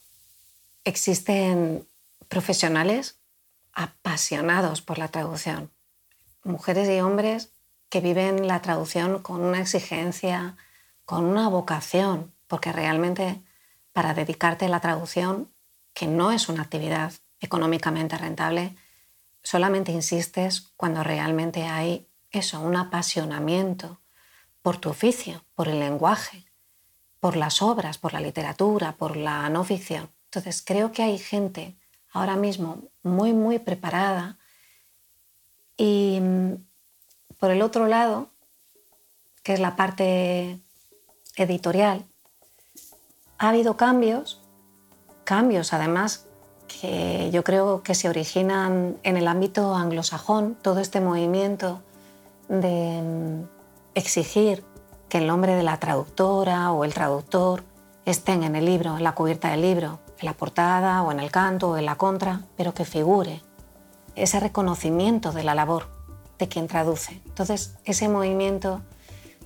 existen 0.83 1.87
profesionales 2.27 3.17
apasionados 3.73 4.81
por 4.81 4.97
la 4.97 5.07
traducción, 5.07 5.71
mujeres 6.43 6.89
y 6.89 6.99
hombres 6.99 7.49
que 7.89 8.01
viven 8.01 8.47
la 8.47 8.61
traducción 8.61 9.21
con 9.21 9.41
una 9.41 9.61
exigencia, 9.61 10.57
con 11.05 11.25
una 11.25 11.47
vocación, 11.49 12.33
porque 12.47 12.71
realmente 12.71 13.41
para 13.91 14.13
dedicarte 14.13 14.65
a 14.65 14.69
la 14.69 14.79
traducción, 14.79 15.51
que 15.93 16.07
no 16.07 16.31
es 16.31 16.49
una 16.49 16.63
actividad 16.63 17.13
económicamente 17.39 18.17
rentable, 18.17 18.75
solamente 19.43 19.91
insistes 19.91 20.71
cuando 20.75 21.03
realmente 21.03 21.63
hay 21.63 22.07
eso, 22.31 22.59
un 22.61 22.75
apasionamiento 22.75 23.99
por 24.61 24.77
tu 24.77 24.89
oficio, 24.89 25.43
por 25.53 25.67
el 25.67 25.79
lenguaje, 25.79 26.45
por 27.19 27.35
las 27.35 27.61
obras, 27.61 27.97
por 27.97 28.13
la 28.13 28.21
literatura, 28.21 28.93
por 28.93 29.15
la 29.15 29.47
no. 29.49 29.65
Entonces 29.69 30.63
creo 30.65 30.91
que 30.91 31.03
hay 31.03 31.19
gente 31.19 31.75
ahora 32.11 32.35
mismo 32.35 32.89
muy, 33.03 33.33
muy 33.33 33.59
preparada 33.59 34.39
y 35.77 36.19
mm, 36.19 36.55
por 37.37 37.51
el 37.51 37.61
otro 37.61 37.87
lado, 37.87 38.31
que 39.43 39.53
es 39.53 39.59
la 39.59 39.75
parte 39.75 40.62
editorial, 41.35 42.05
ha 43.37 43.49
habido 43.49 43.77
cambios, 43.77 44.41
cambios 45.23 45.73
además 45.73 46.27
que 46.67 47.29
yo 47.31 47.43
creo 47.43 47.83
que 47.83 47.95
se 47.95 48.09
originan 48.09 48.97
en 49.03 49.17
el 49.17 49.27
ámbito 49.27 49.75
anglosajón, 49.75 50.55
todo 50.61 50.79
este 50.79 51.01
movimiento 51.01 51.81
de 52.47 53.01
mm, 53.01 53.43
exigir 53.95 54.63
que 55.09 55.19
el 55.19 55.27
nombre 55.27 55.55
de 55.55 55.63
la 55.63 55.79
traductora 55.79 56.71
o 56.71 56.83
el 56.83 56.93
traductor 56.93 57.63
estén 58.05 58.43
en 58.43 58.55
el 58.55 58.65
libro, 58.65 58.97
en 58.97 59.03
la 59.03 59.13
cubierta 59.13 59.49
del 59.49 59.61
libro, 59.61 59.99
en 60.19 60.25
la 60.25 60.33
portada 60.33 61.03
o 61.03 61.11
en 61.11 61.19
el 61.19 61.31
canto 61.31 61.71
o 61.71 61.77
en 61.77 61.85
la 61.85 61.95
contra, 61.95 62.41
pero 62.57 62.73
que 62.73 62.85
figure 62.85 63.41
ese 64.15 64.39
reconocimiento 64.39 65.31
de 65.31 65.43
la 65.43 65.55
labor 65.55 65.87
de 66.37 66.47
quien 66.47 66.67
traduce. 66.67 67.21
Entonces, 67.25 67.75
ese 67.85 68.09
movimiento 68.09 68.81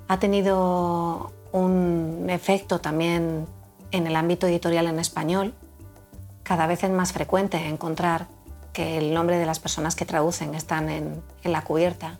ha 0.07 0.19
tenido 0.19 1.31
un 1.51 2.27
efecto 2.29 2.79
también 2.79 3.47
en 3.91 4.07
el 4.07 4.15
ámbito 4.15 4.47
editorial 4.47 4.87
en 4.87 4.99
español. 4.99 5.53
Cada 6.43 6.67
vez 6.67 6.83
es 6.83 6.91
más 6.91 7.13
frecuente 7.13 7.57
encontrar 7.67 8.27
que 8.73 8.97
el 8.97 9.13
nombre 9.13 9.37
de 9.39 9.45
las 9.45 9.59
personas 9.59 9.95
que 9.95 10.05
traducen 10.05 10.53
están 10.53 10.89
en, 10.89 11.23
la 11.43 11.63
cubierta. 11.63 12.19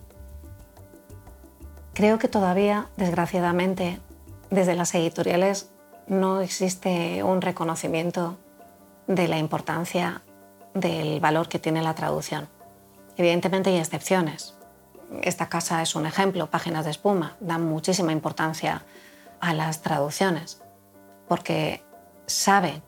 Creo 1.94 2.18
que 2.18 2.28
todavía, 2.28 2.88
desgraciadamente, 2.96 4.00
desde 4.50 4.74
las 4.74 4.94
editoriales 4.94 5.70
no 6.06 6.40
existe 6.40 7.22
un 7.22 7.42
reconocimiento 7.42 8.38
de 9.06 9.28
la 9.28 9.38
importancia 9.38 10.22
del 10.74 11.20
valor 11.20 11.48
que 11.48 11.58
tiene 11.58 11.82
la 11.82 11.94
traducción. 11.94 12.48
Evidentemente 13.16 13.70
hay 13.70 13.76
excepciones. 13.76 14.54
Esta 15.22 15.48
casa 15.48 15.82
es 15.82 15.94
un 15.94 16.06
ejemplo, 16.06 16.50
Páginas 16.50 16.84
de 16.84 16.90
Espuma, 16.90 17.36
da 17.40 17.58
muchísima 17.58 18.12
importancia 18.12 18.82
a 19.40 19.54
las 19.54 19.82
traducciones 19.82 20.62
porque 21.28 21.84
sabe 22.26 22.82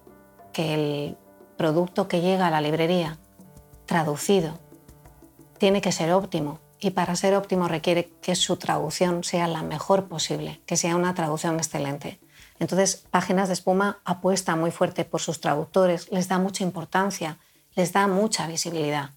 que 0.52 0.74
el 0.74 1.18
producto 1.56 2.08
que 2.08 2.20
llega 2.20 2.46
a 2.46 2.50
la 2.50 2.60
librería 2.60 3.18
traducido 3.86 4.58
tiene 5.58 5.80
que 5.80 5.92
ser 5.92 6.12
óptimo 6.12 6.60
y 6.80 6.90
para 6.90 7.14
ser 7.14 7.34
óptimo 7.34 7.68
requiere 7.68 8.10
que 8.22 8.34
su 8.34 8.56
traducción 8.56 9.22
sea 9.22 9.46
la 9.46 9.62
mejor 9.62 10.08
posible, 10.08 10.62
que 10.64 10.78
sea 10.78 10.96
una 10.96 11.14
traducción 11.14 11.56
excelente. 11.56 12.18
Entonces, 12.58 13.04
Páginas 13.10 13.48
de 13.48 13.54
Espuma 13.54 14.00
apuesta 14.04 14.56
muy 14.56 14.70
fuerte 14.70 15.04
por 15.04 15.20
sus 15.20 15.40
traductores, 15.40 16.10
les 16.10 16.28
da 16.28 16.38
mucha 16.38 16.64
importancia, 16.64 17.38
les 17.74 17.92
da 17.92 18.06
mucha 18.06 18.46
visibilidad. 18.46 19.10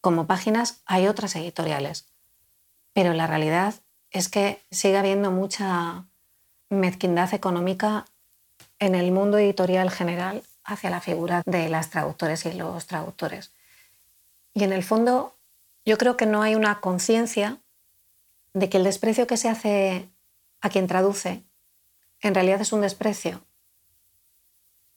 como 0.00 0.26
páginas 0.26 0.82
hay 0.86 1.08
otras 1.08 1.34
editoriales. 1.36 2.06
Pero 2.92 3.14
la 3.14 3.26
realidad 3.26 3.74
es 4.10 4.28
que 4.28 4.64
sigue 4.70 4.96
habiendo 4.96 5.30
mucha 5.30 6.06
mezquindad 6.70 7.32
económica 7.34 8.06
en 8.78 8.94
el 8.94 9.12
mundo 9.12 9.38
editorial 9.38 9.90
general 9.90 10.42
hacia 10.64 10.90
la 10.90 11.00
figura 11.00 11.42
de 11.46 11.68
las 11.68 11.90
traductores 11.90 12.44
y 12.46 12.52
los 12.52 12.86
traductores. 12.86 13.52
Y 14.54 14.64
en 14.64 14.72
el 14.72 14.82
fondo 14.82 15.34
yo 15.84 15.96
creo 15.98 16.16
que 16.16 16.26
no 16.26 16.42
hay 16.42 16.54
una 16.54 16.80
conciencia 16.80 17.58
de 18.52 18.68
que 18.68 18.76
el 18.76 18.84
desprecio 18.84 19.26
que 19.26 19.36
se 19.36 19.48
hace 19.48 20.08
a 20.60 20.68
quien 20.68 20.86
traduce 20.86 21.42
en 22.20 22.34
realidad 22.34 22.60
es 22.60 22.72
un 22.72 22.80
desprecio 22.80 23.42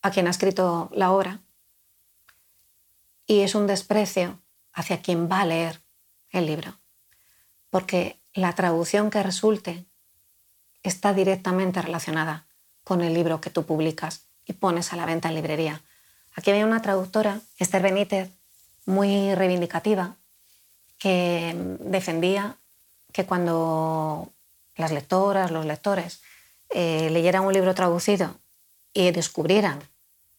a 0.02 0.12
quien 0.12 0.28
ha 0.28 0.32
escrito 0.32 0.90
la 0.94 1.12
obra 1.12 1.42
y 3.28 3.42
es 3.42 3.54
un 3.56 3.68
desprecio 3.68 4.40
hacia 4.74 5.02
quien 5.02 5.30
va 5.30 5.42
a 5.42 5.46
leer 5.46 5.82
el 6.32 6.48
libro. 6.48 6.80
Porque 7.70 8.20
la 8.34 8.54
traducción 8.56 9.10
que 9.10 9.22
resulte 9.22 9.86
está 10.84 11.14
directamente 11.14 11.82
relacionada 11.82 12.46
con 12.84 13.02
el 13.02 13.14
libro 13.14 13.42
que 13.42 13.50
tú 13.50 13.66
publicas 13.66 14.26
y 14.46 14.54
pones 14.54 14.94
a 14.94 14.96
la 14.96 15.06
venta 15.06 15.30
en 15.30 15.36
librería. 15.36 15.82
Aquí 16.36 16.52
había 16.52 16.66
una 16.66 16.82
traductora, 16.82 17.42
Esther 17.58 17.82
Benítez, 17.82 18.30
muy 18.86 19.36
reivindicativa, 19.36 20.16
que 20.98 21.56
defendía 21.80 22.58
que 23.12 23.26
cuando 23.26 24.32
las 24.76 24.92
lectoras, 24.92 25.52
los 25.52 25.66
lectores, 25.66 26.22
eh, 26.70 27.10
leyeran 27.12 27.44
un 27.44 27.54
libro 27.54 27.76
traducido 27.76 28.36
y 28.94 29.12
descubrieran 29.12 29.80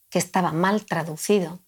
que 0.09 0.19
estaba 0.19 0.53
mal 0.53 0.85
traducido, 0.85 1.59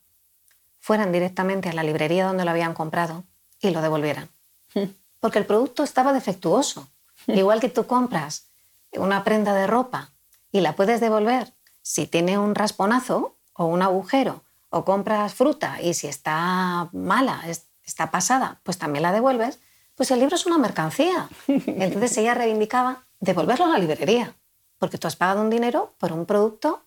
fueran 0.80 1.12
directamente 1.12 1.68
a 1.68 1.72
la 1.72 1.82
librería 1.82 2.26
donde 2.26 2.44
lo 2.44 2.50
habían 2.50 2.74
comprado 2.74 3.24
y 3.60 3.70
lo 3.70 3.80
devolvieran. 3.82 4.28
Porque 5.20 5.38
el 5.38 5.46
producto 5.46 5.82
estaba 5.82 6.12
defectuoso. 6.12 6.88
Igual 7.26 7.60
que 7.60 7.68
tú 7.68 7.86
compras 7.86 8.48
una 8.96 9.24
prenda 9.24 9.54
de 9.54 9.66
ropa 9.66 10.12
y 10.52 10.60
la 10.60 10.76
puedes 10.76 11.00
devolver 11.00 11.52
si 11.82 12.06
tiene 12.06 12.38
un 12.38 12.54
rasponazo 12.54 13.36
o 13.52 13.66
un 13.66 13.82
agujero, 13.82 14.42
o 14.70 14.84
compras 14.84 15.34
fruta 15.34 15.80
y 15.80 15.94
si 15.94 16.08
está 16.08 16.88
mala, 16.92 17.42
está 17.84 18.10
pasada, 18.10 18.60
pues 18.64 18.78
también 18.78 19.02
la 19.02 19.12
devuelves, 19.12 19.60
pues 19.94 20.10
el 20.10 20.18
libro 20.18 20.34
es 20.34 20.46
una 20.46 20.58
mercancía. 20.58 21.28
Entonces 21.46 22.16
ella 22.16 22.34
reivindicaba 22.34 23.04
devolverlo 23.20 23.66
a 23.66 23.68
la 23.68 23.78
librería, 23.78 24.34
porque 24.78 24.98
tú 24.98 25.06
has 25.06 25.16
pagado 25.16 25.42
un 25.42 25.50
dinero 25.50 25.94
por 25.98 26.12
un 26.12 26.26
producto 26.26 26.82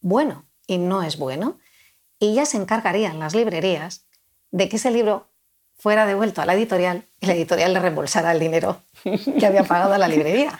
bueno 0.00 0.44
y 0.66 0.78
no 0.78 1.02
es 1.02 1.18
bueno. 1.18 1.58
Y 2.18 2.34
ya 2.34 2.46
se 2.46 2.56
encargarían 2.56 3.18
las 3.18 3.34
librerías 3.34 4.06
de 4.50 4.68
que 4.68 4.76
ese 4.76 4.90
libro 4.90 5.28
fuera 5.76 6.06
devuelto 6.06 6.40
a 6.40 6.46
la 6.46 6.54
editorial 6.54 7.06
y 7.20 7.26
la 7.26 7.34
editorial 7.34 7.74
le 7.74 7.80
reembolsara 7.80 8.32
el 8.32 8.40
dinero 8.40 8.82
que 9.02 9.46
había 9.46 9.64
pagado 9.64 9.92
a 9.94 9.98
la 9.98 10.08
librería. 10.08 10.58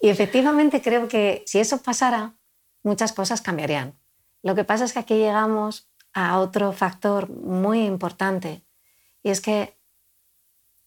Y 0.00 0.08
efectivamente 0.08 0.82
creo 0.82 1.08
que 1.08 1.42
si 1.46 1.58
eso 1.58 1.82
pasara, 1.82 2.36
muchas 2.82 3.12
cosas 3.12 3.40
cambiarían. 3.40 3.98
Lo 4.42 4.54
que 4.54 4.64
pasa 4.64 4.84
es 4.84 4.92
que 4.92 4.98
aquí 4.98 5.14
llegamos 5.14 5.90
a 6.12 6.38
otro 6.38 6.72
factor 6.72 7.30
muy 7.30 7.84
importante 7.84 8.64
y 9.22 9.30
es 9.30 9.40
que 9.40 9.78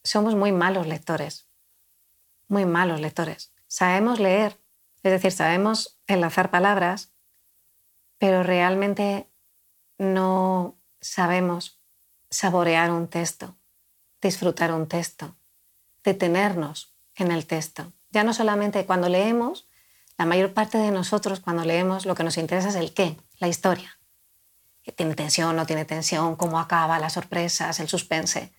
somos 0.04 0.36
muy 0.36 0.52
malos 0.52 0.88
lectores, 0.88 1.50
muy 2.48 2.66
malos 2.66 3.02
lectores. 3.02 3.54
Sabemos 3.68 4.20
leer, 4.20 4.62
es 5.04 5.12
decir, 5.12 5.32
sabemos 5.32 6.00
enlazar 6.08 6.50
palabras, 6.50 7.14
pero 8.18 8.44
realmente 8.44 9.30
no 9.98 10.80
sabemos 11.02 11.82
saborear 12.30 12.92
un 12.92 13.08
texto, 13.08 13.58
disfrutar 14.22 14.72
un 14.72 14.88
texto, 14.88 15.36
detenernos 16.04 16.96
en 17.16 17.32
el 17.32 17.46
texto. 17.46 17.92
Ya 18.10 18.24
no 18.24 18.34
solamente 18.34 18.86
cuando 18.86 19.10
leemos, 19.10 19.68
la 20.18 20.26
mayor 20.26 20.54
parte 20.54 20.78
de 20.78 20.92
nosotros 20.92 21.40
cuando 21.40 21.64
leemos 21.64 22.06
lo 22.06 22.16
que 22.16 22.24
nos 22.24 22.38
interesa 22.38 22.70
es 22.70 22.76
el 22.76 22.94
qué, 22.94 23.18
la 23.40 23.48
historia. 23.48 24.00
¿Tiene 24.96 25.16
tensión, 25.16 25.56
no 25.56 25.66
tiene 25.66 25.86
tensión? 25.86 26.36
¿Cómo 26.36 26.60
acaba? 26.60 27.00
Las 27.00 27.14
sorpresas, 27.14 27.80
el 27.80 27.90
suspense. 27.90 28.54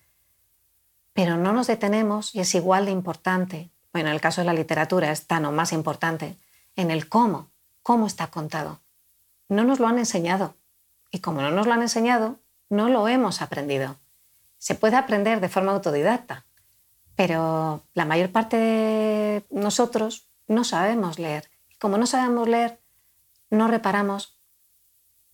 Pero 1.13 1.37
no 1.37 1.53
nos 1.53 1.67
detenemos 1.67 2.33
y 2.35 2.39
es 2.39 2.53
igual 2.55 2.85
de 2.85 2.91
importante, 2.91 3.71
bueno, 3.91 4.09
en 4.09 4.15
el 4.15 4.21
caso 4.21 4.41
de 4.41 4.45
la 4.45 4.53
literatura 4.53 5.11
es 5.11 5.25
tan 5.25 5.45
o 5.45 5.51
más 5.51 5.73
importante, 5.73 6.37
en 6.75 6.91
el 6.91 7.09
cómo, 7.09 7.49
cómo 7.81 8.05
está 8.05 8.27
contado. 8.27 8.79
No 9.49 9.63
nos 9.63 9.79
lo 9.79 9.87
han 9.87 9.97
enseñado. 9.97 10.55
Y 11.11 11.19
como 11.19 11.41
no 11.41 11.49
nos 11.49 11.65
lo 11.65 11.73
han 11.73 11.81
enseñado, 11.81 12.39
no 12.69 12.87
lo 12.87 13.07
hemos 13.07 13.41
aprendido. 13.41 13.97
Se 14.59 14.75
puede 14.75 14.95
aprender 14.95 15.41
de 15.41 15.49
forma 15.49 15.71
autodidacta, 15.71 16.45
pero 17.19 17.83
la 17.95 18.05
mayor 18.05 18.31
parte 18.31 18.55
de 18.55 19.43
nosotros 19.49 20.29
no 20.47 20.63
sabemos 20.63 21.19
leer. 21.19 21.49
Como 21.77 21.97
no 21.97 22.07
sabemos 22.07 22.47
leer, 22.47 22.79
no 23.49 23.67
reparamos 23.67 24.39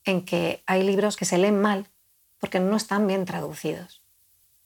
en 0.04 0.26
que 0.26 0.64
hay 0.66 0.82
libros 0.82 1.16
que 1.16 1.26
se 1.26 1.38
leen 1.38 1.62
mal 1.62 1.86
porque 2.40 2.60
no 2.60 2.76
están 2.76 3.06
bien 3.06 3.24
traducidos. 3.26 4.02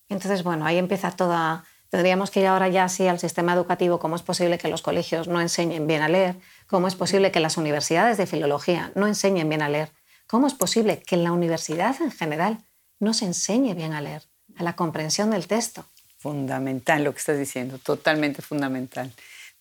Entonces, 0.07 0.43
bueno, 0.43 0.65
ahí 0.65 0.77
empieza 0.77 1.11
toda... 1.11 1.65
Tendríamos 1.89 2.31
que 2.31 2.39
ir 2.39 2.47
ahora 2.47 2.69
ya 2.69 2.85
así 2.85 3.05
al 3.05 3.19
sistema 3.19 3.51
educativo, 3.51 3.99
cómo 3.99 4.15
es 4.15 4.21
posible 4.21 4.57
que 4.57 4.69
los 4.69 4.81
colegios 4.81 5.27
no 5.27 5.41
enseñen 5.41 5.87
bien 5.87 6.01
a 6.01 6.07
leer, 6.07 6.37
cómo 6.67 6.87
es 6.87 6.95
posible 6.95 7.33
que 7.33 7.41
las 7.41 7.57
universidades 7.57 8.17
de 8.17 8.27
filología 8.27 8.93
no 8.95 9.07
enseñen 9.07 9.49
bien 9.49 9.61
a 9.61 9.67
leer, 9.67 9.91
cómo 10.25 10.47
es 10.47 10.53
posible 10.53 11.03
que 11.05 11.15
en 11.15 11.25
la 11.25 11.33
universidad 11.33 12.01
en 12.01 12.11
general 12.11 12.59
no 12.97 13.13
se 13.13 13.25
enseñe 13.25 13.73
bien 13.73 13.91
a 13.91 13.99
leer, 13.99 14.23
a 14.55 14.63
la 14.63 14.77
comprensión 14.77 15.31
del 15.31 15.47
texto. 15.47 15.83
Fundamental 16.19 17.03
lo 17.03 17.13
que 17.13 17.19
estás 17.19 17.37
diciendo, 17.37 17.79
totalmente 17.79 18.41
fundamental. 18.41 19.11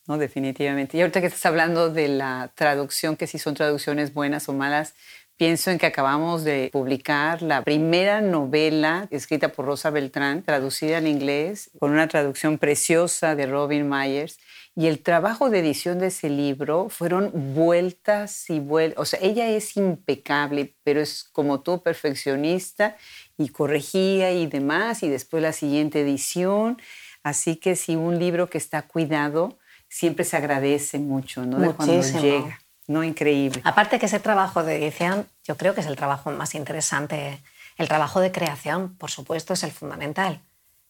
¿no? 0.07 0.19
Definitivamente. 0.19 0.97
Y 0.97 1.03
ahorita 1.03 1.21
que 1.21 1.29
estás 1.29 1.47
hablando 1.47 1.91
de 1.91 2.09
la 2.09 2.51
traducción, 2.55 3.17
que 3.17 3.27
si 3.27 3.39
son 3.39 3.55
traducciones 3.55 4.13
buenas 4.13 4.49
o 4.49 4.55
malas, 4.55 4.95
pienso 5.39 5.71
en 5.71 5.79
que 5.79 5.87
acabamos 5.87 6.43
de 6.43 6.69
publicar 6.73 7.43
la 7.43 7.63
primera 7.63 8.21
novela 8.21 9.07
escrita 9.11 9.51
por 9.51 9.67
Rosa 9.67 9.91
Beltrán, 9.91 10.43
traducida 10.43 10.99
al 10.99 11.07
inglés, 11.07 11.71
con 11.79 11.93
una 11.93 12.09
traducción 12.09 12.59
preciosa 12.59 13.37
de 13.37 13.47
Robin 13.47 13.89
Myers. 13.89 14.39
Y 14.75 14.87
el 14.89 15.01
trabajo 15.01 15.49
de 15.49 15.61
edición 15.61 16.01
de 16.01 16.09
ese 16.09 16.29
libro 16.29 16.89
fueron 16.89 17.55
vueltas 17.55 18.51
y 18.51 18.59
vueltas. 18.59 19.01
O 19.01 19.05
sea, 19.05 19.21
ella 19.23 19.49
es 19.49 19.77
impecable, 19.77 20.75
pero 20.83 21.01
es 21.01 21.25
como 21.33 21.61
tú, 21.61 21.83
perfeccionista 21.83 22.97
y 23.37 23.49
corregía 23.49 24.33
y 24.33 24.47
demás, 24.47 25.03
y 25.03 25.09
después 25.09 25.43
la 25.43 25.53
siguiente 25.53 26.01
edición. 26.01 26.79
Así 27.23 27.57
que 27.57 27.77
si 27.77 27.95
un 27.95 28.19
libro 28.19 28.51
que 28.51 28.59
está 28.59 28.83
cuidado, 28.83 29.59
siempre 29.89 30.25
se 30.25 30.37
agradece 30.37 30.99
mucho, 30.99 31.47
¿no? 31.47 31.59
De 31.61 31.73
cuando 31.73 32.03
llega. 32.21 32.61
No, 32.89 33.05
increíble. 33.05 33.61
Aparte 33.65 33.99
que 33.99 34.07
ese 34.07 34.19
trabajo 34.19 34.65
de 34.65 34.77
edición, 34.77 35.29
yo 35.45 35.57
creo 35.57 35.75
que 35.75 35.83
es 35.83 35.87
el 35.87 35.97
trabajo 35.97 36.31
más 36.31 36.55
interesante. 36.55 37.41
El 37.77 37.87
trabajo 37.87 38.19
de 38.21 38.33
creación, 38.33 38.97
por 38.97 39.11
supuesto, 39.11 39.53
es 39.53 39.63
el 39.63 39.71
fundamental. 39.71 40.41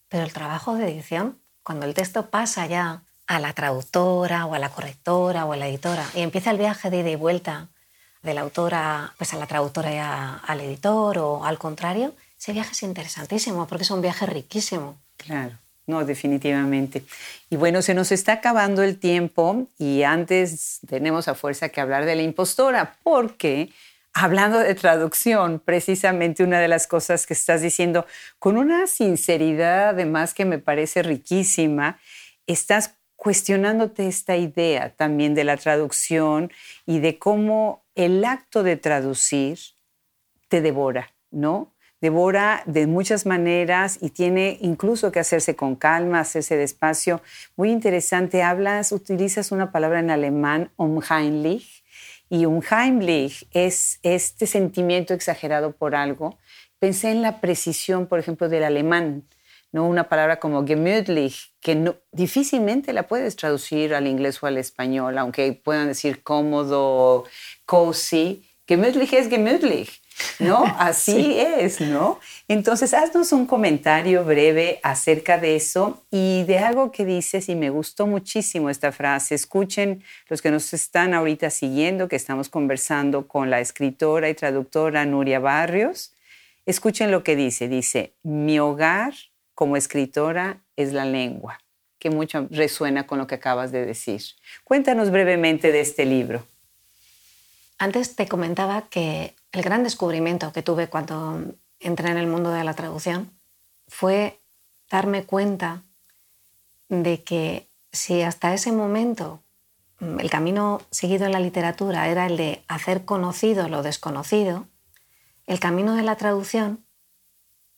Pero 0.08 0.22
el 0.24 0.32
trabajo 0.32 0.76
de 0.76 0.88
edición, 0.88 1.38
cuando 1.62 1.84
el 1.84 1.94
texto 1.94 2.30
pasa 2.30 2.66
ya 2.66 3.02
a 3.26 3.40
la 3.40 3.52
traductora 3.52 4.46
o 4.46 4.54
a 4.54 4.58
la 4.58 4.70
correctora 4.70 5.44
o 5.44 5.52
a 5.52 5.56
la 5.56 5.68
editora 5.68 6.06
y 6.14 6.22
empieza 6.22 6.50
el 6.50 6.58
viaje 6.58 6.88
de 6.88 7.00
ida 7.00 7.11
y 7.11 7.16
vuelta 7.16 7.68
de 8.22 8.32
la 8.32 8.40
autora 8.40 9.12
pues 9.18 9.34
a 9.34 9.37
la 9.37 9.46
traductora 9.46 9.92
y 9.92 9.98
al 9.98 10.61
editor 10.61 11.18
o 11.18 11.44
al 11.44 11.58
contrario, 11.58 12.14
ese 12.38 12.52
viaje 12.52 12.72
es 12.72 12.82
interesantísimo 12.82 13.66
porque 13.66 13.84
es 13.84 13.90
un 13.90 14.00
viaje 14.00 14.24
riquísimo. 14.24 14.96
Claro. 15.16 15.58
No, 15.88 16.05
definitivamente. 16.05 17.03
Y 17.48 17.57
bueno, 17.57 17.81
se 17.81 17.94
nos 17.94 18.12
está 18.12 18.35
acabando 18.35 18.83
el 18.83 18.98
tiempo 18.98 19.68
y 19.79 20.03
antes 20.03 20.81
tenemos 20.87 21.29
a 21.29 21.35
fuerza 21.35 21.70
que 21.70 21.81
hablar 21.81 22.05
de 22.05 22.14
la 22.14 22.20
impostora, 22.20 22.96
porque 23.03 23.70
hablando 24.12 24.59
de 24.59 24.74
traducción, 24.74 25.62
precisamente 25.64 26.44
una 26.44 26.61
de 26.61 26.68
las 26.68 26.87
cosas 26.87 27.24
que 27.24 27.33
estás 27.33 27.62
diciendo, 27.62 28.05
con 28.38 28.59
una 28.59 28.87
sinceridad 28.87 29.88
además 29.88 30.35
que 30.35 30.44
me 30.44 30.59
parece 30.59 31.03
riquísima, 31.03 31.98
estás 32.46 32.96
cuestionándote 33.16 34.09
esta 34.09 34.37
idea 34.37 34.90
también 34.90 35.35
de 35.35 35.44
la 35.44 35.57
traducción 35.57 36.53
y 36.85 36.98
de 36.98 37.18
cómo 37.18 37.83
el 37.94 38.22
acto 38.27 38.62
de 38.62 38.77
traducir 38.77 39.59
te 40.48 40.61
devora, 40.61 41.14
¿no? 41.31 41.72
Devora 42.00 42.62
de 42.66 42.87
muchas 42.87 43.26
maneras 43.26 43.98
y 44.00 44.11
tiene 44.11 44.58
incluso 44.61 45.11
que 45.11 45.20
hacerse 45.20 45.56
con 45.56 45.76
calma, 45.76 46.20
hacerse 46.20 46.56
despacio. 46.56 47.20
Muy 47.56 47.70
interesante, 47.70 48.42
hablas, 48.42 48.92
utilizas 48.92 49.50
una 49.52 49.72
palabra 49.72 50.00
en 50.00 50.11
alemán, 50.11 50.70
unheimlich, 50.76 51.82
y 52.30 52.44
unheimlich 52.44 53.48
es 53.52 54.00
este 54.02 54.46
sentimiento 54.46 55.14
exagerado 55.14 55.72
por 55.72 55.94
algo. 55.96 56.38
Pensé 56.78 57.11
en 57.11 57.22
la 57.22 57.40
precisión, 57.40 58.06
por 58.06 58.18
ejemplo, 58.18 58.48
del 58.48 58.64
alemán, 58.64 59.24
¿no? 59.72 59.87
Una 59.88 60.08
palabra 60.08 60.38
como 60.38 60.66
gemütlich, 60.66 61.52
que 61.61 61.74
no, 61.74 61.96
difícilmente 62.12 62.92
la 62.92 63.08
puedes 63.08 63.34
traducir 63.34 63.94
al 63.94 64.06
inglés 64.06 64.42
o 64.42 64.46
al 64.46 64.58
español, 64.58 65.18
aunque 65.18 65.52
puedan 65.52 65.88
decir 65.88 66.22
cómodo, 66.22 67.24
cozy. 67.66 68.44
Gemütlich 68.66 69.14
es 69.14 69.28
gemütlich 69.28 70.02
¿no? 70.38 70.64
Así 70.78 71.38
es, 71.38 71.81
¿no? 71.81 72.20
Entonces, 72.48 72.94
haznos 72.94 73.33
un 73.33 73.46
comentario 73.46 74.24
breve 74.24 74.81
acerca 74.83 75.38
de 75.38 75.57
eso 75.57 76.02
y 76.11 76.44
de 76.44 76.59
algo 76.59 76.90
que 76.92 77.04
dices, 77.04 77.48
y 77.48 77.54
me 77.54 77.70
gustó 77.70 78.07
muchísimo 78.07 78.70
esta 78.70 78.92
frase. 78.92 79.35
Escuchen 79.35 80.02
los 80.28 80.42
que 80.42 80.50
nos 80.50 80.72
están 80.72 81.14
ahorita 81.14 81.50
siguiendo, 81.50 82.09
que 82.09 82.16
estamos 82.16 82.48
conversando 82.48 83.26
con 83.26 83.50
la 83.50 83.61
escritora 83.61 84.28
y 84.28 84.35
traductora 84.35 85.04
Nuria 85.04 85.38
Barrios. 85.38 86.14
Escuchen 86.66 87.11
lo 87.11 87.22
que 87.22 87.37
dice. 87.37 87.68
Dice, 87.68 88.14
mi 88.22 88.59
hogar 88.59 89.14
como 89.54 89.76
escritora 89.76 90.62
es 90.76 90.92
la 90.92 91.04
lengua, 91.04 91.59
que 91.98 92.11
mucho 92.11 92.46
resuena 92.50 93.07
con 93.07 93.18
lo 93.18 93.26
que 93.26 93.35
acabas 93.35 93.72
de 93.72 93.85
decir. 93.85 94.22
Cuéntanos 94.64 95.11
brevemente 95.11 95.72
de 95.72 95.81
este 95.81 96.04
libro. 96.04 96.44
Antes 97.78 98.16
te 98.16 98.26
comentaba 98.26 98.82
que 98.88 99.36
el 99.52 99.62
gran 99.62 99.84
descubrimiento 99.84 100.52
que 100.52 100.62
tuve 100.62 100.88
cuando 100.88 101.40
entré 101.78 102.10
en 102.10 102.18
el 102.18 102.26
mundo 102.26 102.50
de 102.50 102.64
la 102.64 102.74
traducción 102.74 103.30
fue 103.86 104.42
darme 104.90 105.24
cuenta 105.24 105.84
de 106.88 107.22
que 107.22 107.70
si 107.92 108.22
hasta 108.22 108.52
ese 108.52 108.72
momento 108.72 109.42
mm, 110.00 110.18
el 110.20 110.28
camino 110.30 110.80
seguido 110.90 111.26
en 111.26 111.32
la 111.32 111.40
literatura 111.40 112.08
era 112.08 112.26
el 112.26 112.36
de 112.36 112.64
hacer 112.66 113.04
conocido 113.04 113.68
lo 113.68 113.82
desconocido, 113.82 114.66
el 115.46 115.60
camino 115.60 115.94
de 115.94 116.02
la 116.02 116.16
traducción 116.16 116.84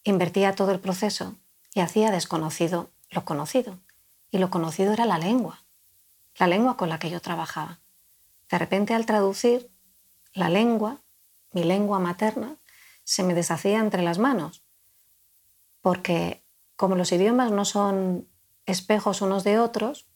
invertía 0.02 0.54
todo 0.54 0.72
el 0.72 0.80
proceso 0.80 1.36
y 1.74 1.80
hacía 1.80 2.10
desconocido 2.10 2.90
lo 3.10 3.24
conocido. 3.24 3.78
Y 4.30 4.38
lo 4.38 4.50
conocido 4.50 4.92
era 4.92 5.06
la 5.06 5.18
lengua, 5.18 5.64
la 6.36 6.46
lengua 6.46 6.76
con 6.76 6.88
la 6.88 6.98
que 6.98 7.10
yo 7.10 7.20
trabajaba. 7.20 7.80
De 8.48 8.58
repente 8.58 8.94
al 8.94 9.06
traducir, 9.06 9.69
la 10.32 10.48
lengua 10.48 11.02
mi 11.52 11.64
lengua 11.64 11.98
materna, 11.98 12.56
se 13.04 13.22
me 13.22 13.34
deshacía 13.34 13.78
entre 13.78 14.02
las 14.02 14.18
manos, 14.18 14.64
porque 15.80 16.44
como 16.76 16.94
los 16.94 17.12
idiomas 17.12 17.50
no 17.50 17.64
son 17.64 18.28
espejos 18.66 19.20
unos 19.20 19.44
de 19.44 19.58
otros, 19.58 20.06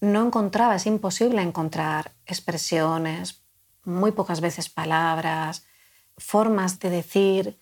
no 0.00 0.26
encontraba, 0.26 0.76
es 0.76 0.86
imposible 0.86 1.40
encontrar 1.40 2.14
expresiones, 2.26 3.42
muy 3.84 4.12
pocas 4.12 4.40
veces 4.40 4.68
palabras, 4.68 5.64
formas 6.18 6.78
de 6.80 6.90
decir 6.90 7.60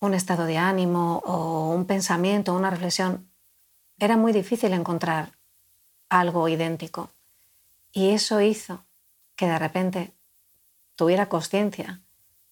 un 0.00 0.14
estado 0.14 0.46
de 0.46 0.58
ánimo 0.58 1.22
o 1.24 1.70
un 1.70 1.86
pensamiento, 1.86 2.54
una 2.54 2.70
reflexión. 2.70 3.30
Era 3.98 4.16
muy 4.16 4.32
difícil 4.32 4.72
encontrar 4.72 5.38
algo 6.08 6.48
idéntico. 6.48 7.10
Y 7.92 8.10
eso 8.10 8.40
hizo 8.40 8.84
que 9.36 9.46
de 9.46 9.58
repente 9.58 10.15
tuviera 10.96 11.28
conciencia 11.28 12.00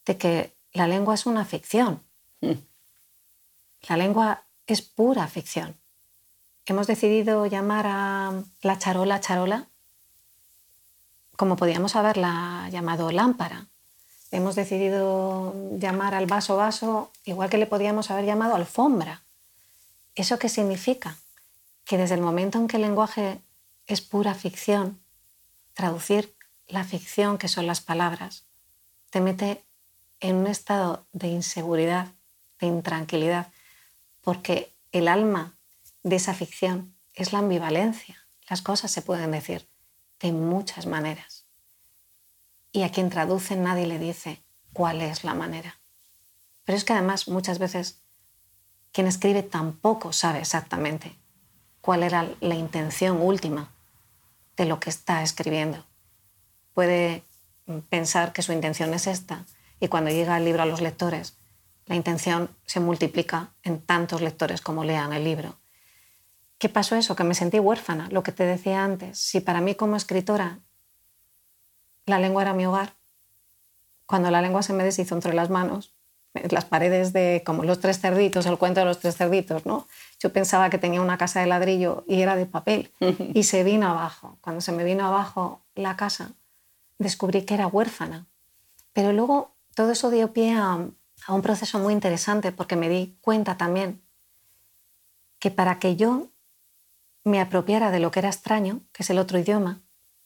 de 0.06 0.16
que 0.16 0.54
la 0.72 0.86
lengua 0.86 1.14
es 1.14 1.26
una 1.26 1.44
ficción. 1.44 2.02
Hmm. 2.40 2.60
La 3.88 3.96
lengua 3.96 4.44
es 4.66 4.82
pura 4.82 5.26
ficción. 5.26 5.76
Hemos 6.66 6.86
decidido 6.86 7.46
llamar 7.46 7.86
a 7.86 8.32
la 8.62 8.78
charola 8.78 9.20
charola 9.20 9.68
como 11.36 11.56
podíamos 11.56 11.96
haberla 11.96 12.68
llamado 12.70 13.10
lámpara. 13.10 13.66
Hemos 14.30 14.54
decidido 14.54 15.54
llamar 15.78 16.14
al 16.14 16.26
vaso 16.26 16.56
vaso 16.56 17.10
igual 17.24 17.50
que 17.50 17.58
le 17.58 17.66
podíamos 17.66 18.10
haber 18.10 18.24
llamado 18.24 18.54
alfombra. 18.54 19.22
¿Eso 20.14 20.38
qué 20.38 20.48
significa? 20.48 21.16
Que 21.84 21.98
desde 21.98 22.14
el 22.14 22.20
momento 22.20 22.58
en 22.58 22.68
que 22.68 22.76
el 22.76 22.82
lenguaje 22.82 23.40
es 23.86 24.00
pura 24.00 24.34
ficción, 24.34 25.00
traducir 25.74 26.33
la 26.68 26.84
ficción 26.84 27.38
que 27.38 27.48
son 27.48 27.66
las 27.66 27.80
palabras, 27.80 28.46
te 29.10 29.20
mete 29.20 29.64
en 30.20 30.36
un 30.36 30.46
estado 30.46 31.06
de 31.12 31.28
inseguridad, 31.28 32.08
de 32.58 32.66
intranquilidad, 32.66 33.52
porque 34.20 34.74
el 34.92 35.08
alma 35.08 35.56
de 36.02 36.16
esa 36.16 36.34
ficción 36.34 36.94
es 37.14 37.32
la 37.32 37.40
ambivalencia. 37.40 38.26
Las 38.48 38.62
cosas 38.62 38.90
se 38.90 39.02
pueden 39.02 39.30
decir 39.30 39.68
de 40.20 40.32
muchas 40.32 40.86
maneras. 40.86 41.46
Y 42.72 42.82
a 42.82 42.90
quien 42.90 43.10
traduce 43.10 43.56
nadie 43.56 43.86
le 43.86 43.98
dice 43.98 44.42
cuál 44.72 45.00
es 45.00 45.24
la 45.24 45.34
manera. 45.34 45.78
Pero 46.64 46.76
es 46.76 46.84
que 46.84 46.92
además 46.92 47.28
muchas 47.28 47.58
veces 47.58 48.00
quien 48.92 49.06
escribe 49.06 49.42
tampoco 49.42 50.12
sabe 50.12 50.40
exactamente 50.40 51.18
cuál 51.80 52.02
era 52.02 52.28
la 52.40 52.54
intención 52.54 53.20
última 53.20 53.70
de 54.56 54.64
lo 54.64 54.80
que 54.80 54.90
está 54.90 55.22
escribiendo 55.22 55.84
puede 56.74 57.22
pensar 57.88 58.32
que 58.32 58.42
su 58.42 58.52
intención 58.52 58.92
es 58.92 59.06
esta 59.06 59.46
y 59.80 59.88
cuando 59.88 60.10
llega 60.10 60.36
el 60.36 60.44
libro 60.44 60.62
a 60.62 60.66
los 60.66 60.80
lectores, 60.80 61.36
la 61.86 61.94
intención 61.94 62.50
se 62.66 62.80
multiplica 62.80 63.50
en 63.62 63.80
tantos 63.80 64.20
lectores 64.20 64.60
como 64.60 64.84
lean 64.84 65.12
el 65.12 65.24
libro. 65.24 65.56
¿Qué 66.58 66.68
pasó 66.68 66.96
eso? 66.96 67.16
Que 67.16 67.24
me 67.24 67.34
sentí 67.34 67.58
huérfana, 67.58 68.08
lo 68.10 68.22
que 68.22 68.32
te 68.32 68.44
decía 68.44 68.84
antes. 68.84 69.18
Si 69.18 69.40
para 69.40 69.60
mí 69.60 69.74
como 69.74 69.96
escritora 69.96 70.60
la 72.06 72.18
lengua 72.18 72.42
era 72.42 72.54
mi 72.54 72.66
hogar, 72.66 72.94
cuando 74.06 74.30
la 74.30 74.42
lengua 74.42 74.62
se 74.62 74.72
me 74.72 74.84
deshizo 74.84 75.14
entre 75.14 75.34
las 75.34 75.50
manos, 75.50 75.94
las 76.50 76.64
paredes 76.64 77.12
de 77.12 77.42
como 77.44 77.64
los 77.64 77.80
tres 77.80 78.00
cerditos, 78.00 78.46
el 78.46 78.58
cuento 78.58 78.80
de 78.80 78.86
los 78.86 78.98
tres 78.98 79.16
cerditos, 79.16 79.66
¿no? 79.66 79.86
Yo 80.18 80.32
pensaba 80.32 80.68
que 80.68 80.78
tenía 80.78 81.00
una 81.00 81.16
casa 81.16 81.40
de 81.40 81.46
ladrillo 81.46 82.04
y 82.08 82.22
era 82.22 82.36
de 82.36 82.46
papel 82.46 82.92
y 83.34 83.44
se 83.44 83.62
vino 83.62 83.88
abajo. 83.88 84.38
Cuando 84.40 84.60
se 84.60 84.72
me 84.72 84.84
vino 84.84 85.06
abajo 85.06 85.62
la 85.74 85.96
casa, 85.96 86.32
descubrí 86.98 87.44
que 87.44 87.54
era 87.54 87.66
huérfana. 87.66 88.26
Pero 88.92 89.12
luego 89.12 89.54
todo 89.74 89.92
eso 89.92 90.10
dio 90.10 90.32
pie 90.32 90.54
a, 90.54 90.88
un 91.28 91.42
proceso 91.42 91.78
muy 91.78 91.92
interesante 91.92 92.52
porque 92.52 92.76
me 92.76 92.88
di 92.88 93.16
cuenta 93.20 93.56
también 93.56 94.02
que 95.38 95.50
para 95.50 95.78
que 95.78 95.96
yo 95.96 96.28
me 97.24 97.40
apropiara 97.40 97.90
de 97.90 97.98
lo 97.98 98.10
que 98.10 98.20
era 98.20 98.28
extraño, 98.28 98.82
que 98.92 99.02
es 99.02 99.10
el 99.10 99.18
otro 99.18 99.38
idioma, 99.38 99.82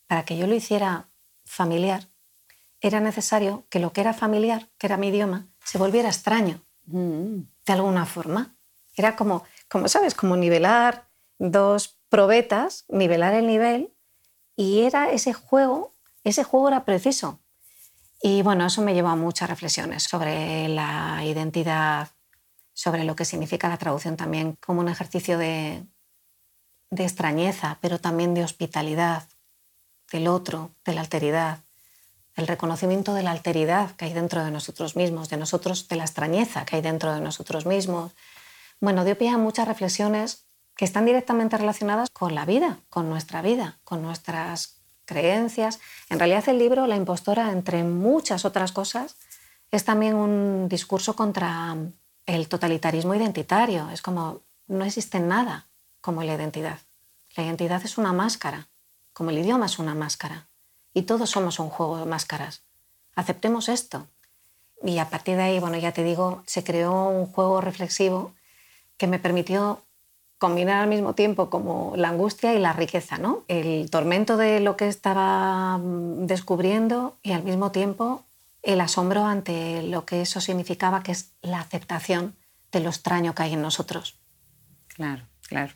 para 0.07 0.25
que 0.25 0.37
yo 0.37 0.47
lo 0.47 0.55
hiciera 0.55 1.09
familiar, 1.45 2.09
era 2.81 3.01
necesario 3.01 3.67
que 3.71 3.79
lo 3.79 3.93
que 3.93 4.01
era 4.01 4.13
familiar, 4.13 4.69
que 4.79 4.87
era 4.87 4.97
mi 4.97 5.09
idioma, 5.09 5.47
se 5.65 5.79
volviera 5.79 6.09
extraño, 6.09 6.63
mm. 6.87 7.41
de 7.67 7.73
alguna 7.73 8.07
forma. 8.07 8.57
Era 8.97 9.17
como, 9.17 9.45
como, 9.69 9.89
¿sabes? 9.89 10.15
Como 10.15 10.37
nivelar 10.37 11.09
dos 11.39 12.01
probetas, 12.09 12.85
nivelar 12.89 13.35
el 13.35 13.47
nivel, 13.47 13.95
y 14.57 14.83
era 14.83 15.13
ese 15.13 15.33
juego 15.33 15.95
ese 16.29 16.45
juego 16.45 16.69
era 16.69 16.85
preciso. 16.85 17.41
Y 18.21 18.43
bueno, 18.43 18.67
eso 18.67 18.83
me 18.83 18.95
llevó 18.95 19.09
a 19.09 19.17
muchas 19.17 19.49
reflexiones 19.49 20.03
sobre 20.03 20.69
la 20.69 21.25
identidad, 21.25 22.09
sobre 22.73 23.05
lo 23.05 23.15
que 23.15 23.25
significa 23.25 23.69
la 23.69 23.77
traducción 23.77 24.17
también 24.17 24.57
como 24.61 24.81
un 24.81 24.89
ejercicio 24.89 25.39
de, 25.39 25.85
de 26.91 27.03
extrañeza, 27.05 27.79
pero 27.81 28.01
también 28.01 28.35
de 28.35 28.45
hospitalidad 28.45 29.29
del 30.11 30.29
otro, 30.29 30.73
de 30.85 30.95
la 30.95 31.03
alteridad, 31.03 31.61
el 32.35 32.47
reconocimiento 32.47 33.15
de 33.15 33.23
la 33.23 33.33
alteridad 33.33 33.91
que 33.97 34.07
hay 34.07 34.13
dentro 34.13 34.45
de 34.45 34.51
nosotros 34.51 34.97
mismos, 34.97 35.29
de 35.29 35.37
nosotros, 35.37 35.89
de 35.89 35.97
la 35.97 36.05
extrañeza 36.05 36.65
que 36.65 36.77
hay 36.77 36.83
dentro 36.83 37.13
de 37.13 37.21
nosotros 37.21 37.67
mismos. 37.67 38.13
Bueno, 38.81 39.05
dio 39.05 39.19
pie 39.19 39.31
a 39.31 39.39
muchas 39.39 39.67
reflexiones 39.67 40.45
que 40.77 40.85
están 40.85 41.05
directamente 41.05 41.59
relacionadas 41.59 42.11
con 42.11 42.37
la 42.37 42.45
vida, 42.45 42.79
con 42.89 43.09
nuestra 43.09 43.43
vida, 43.43 43.81
con 43.83 44.03
nuestras 44.03 44.78
creencias. 45.09 45.81
En 46.11 46.19
realidad 46.19 46.49
el 46.49 46.59
libro, 46.59 46.87
La 46.87 46.97
impostora, 46.97 47.51
entre 47.51 47.83
muchas 47.83 48.45
otras 48.45 48.71
cosas, 48.71 49.17
es 49.73 49.85
también 49.85 50.15
un 50.15 50.69
discurso 50.69 51.17
contra 51.17 51.77
el 52.27 52.49
totalitarismo 52.49 53.15
identitario. 53.15 53.89
Es 53.91 54.03
como, 54.03 54.43
no 54.67 54.85
existe 54.85 55.19
nada 55.19 55.67
como 56.01 56.23
la 56.23 56.35
identidad. 56.35 56.79
La 57.37 57.45
identidad 57.45 57.83
es 57.85 57.99
una 57.99 58.13
máscara, 58.13 58.69
como 59.13 59.31
el 59.31 59.39
idioma 59.39 59.67
es 59.67 59.79
una 59.79 59.95
máscara. 59.95 60.49
Y 60.93 61.03
todos 61.03 61.31
somos 61.31 61.59
un 61.59 61.71
juego 61.71 61.99
de 61.99 62.05
máscaras. 62.05 62.63
Aceptemos 63.15 63.69
esto. 63.69 64.07
Y 64.85 64.99
a 64.99 65.09
partir 65.09 65.37
de 65.37 65.43
ahí, 65.43 65.59
bueno, 65.59 65.79
ya 65.79 65.93
te 65.93 66.05
digo, 66.05 66.43
se 66.47 66.63
creó 66.63 67.09
un 67.09 67.27
juego 67.27 67.61
reflexivo 67.61 68.35
que 68.97 69.07
me 69.07 69.19
permitió 69.19 69.83
combinar 70.39 70.83
al 70.83 70.89
mismo 70.89 71.15
tiempo 71.15 71.51
como 71.51 71.93
la 71.97 72.09
angustia 72.09 72.55
y 72.55 72.59
la 72.59 72.73
riqueza, 72.73 73.19
¿no? 73.19 73.45
El 73.49 73.91
tormento 73.91 74.37
de 74.37 74.61
lo 74.61 74.77
que 74.77 74.89
estaba 74.89 75.79
mm, 75.79 76.27
descubriendo 76.27 77.19
y 77.23 77.33
al 77.33 77.43
mismo 77.43 77.73
tiempo 77.73 78.25
el 78.63 78.81
asombro 78.81 79.25
ante 79.25 79.83
lo 79.83 80.05
que 80.05 80.23
eso 80.23 80.41
significaba, 80.41 81.03
que 81.03 81.13
es 81.13 81.33
la 81.43 81.61
aceptación 81.61 82.35
de 82.73 82.81
lo 82.81 82.89
extraño 82.89 83.35
que 83.35 83.43
hay 83.43 83.55
en 83.55 83.63
nosotros. 83.63 84.19
Claro, 84.89 85.23
claro. 85.49 85.73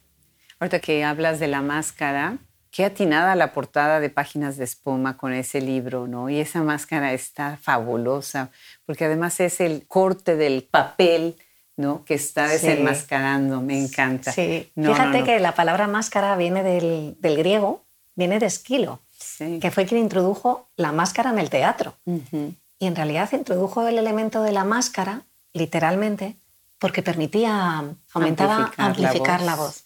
Ahorita 0.58 0.80
que 0.80 1.04
hablas 1.04 1.40
de 1.40 1.48
la 1.48 1.62
máscara, 1.62 2.38
qué 2.70 2.84
atinada 2.84 3.34
la 3.34 3.52
portada 3.52 4.00
de 4.00 4.10
Páginas 4.10 4.56
de 4.56 4.64
Espuma 4.64 5.16
con 5.16 5.32
ese 5.32 5.60
libro, 5.60 6.06
¿no? 6.06 6.28
Y 6.28 6.38
esa 6.38 6.62
máscara 6.62 7.12
está 7.12 7.56
fabulosa, 7.56 8.50
porque 8.84 9.04
además 9.06 9.40
es 9.40 9.60
el 9.60 9.86
corte 9.86 10.36
del 10.36 10.64
papel 10.64 11.36
¿no? 11.76 12.04
que 12.04 12.14
está 12.14 12.48
desenmascarando, 12.48 13.60
me 13.60 13.78
encanta. 13.78 14.32
Sí. 14.32 14.70
Fíjate 14.74 15.24
que 15.24 15.40
la 15.40 15.54
palabra 15.54 15.86
máscara 15.86 16.36
viene 16.36 16.62
del, 16.62 17.16
griego, 17.20 17.84
viene 18.14 18.38
de 18.38 18.46
Esquilo, 18.46 19.00
que 19.38 19.70
fue 19.70 19.86
quien 19.86 20.00
introdujo 20.00 20.68
la 20.76 20.92
máscara 20.92 21.30
en 21.30 21.38
el 21.38 21.50
teatro. 21.50 21.94
y 22.06 22.86
en 22.86 22.96
realidad 22.96 23.30
introdujo 23.32 23.86
el 23.86 23.98
elemento 23.98 24.42
de 24.42 24.52
la 24.52 24.64
máscara, 24.64 25.22
literalmente, 25.52 26.36
porque 26.78 27.02
permitía, 27.02 27.84
aumentaba, 28.12 28.72
amplificar, 28.76 29.40
la 29.42 29.56
voz. 29.56 29.84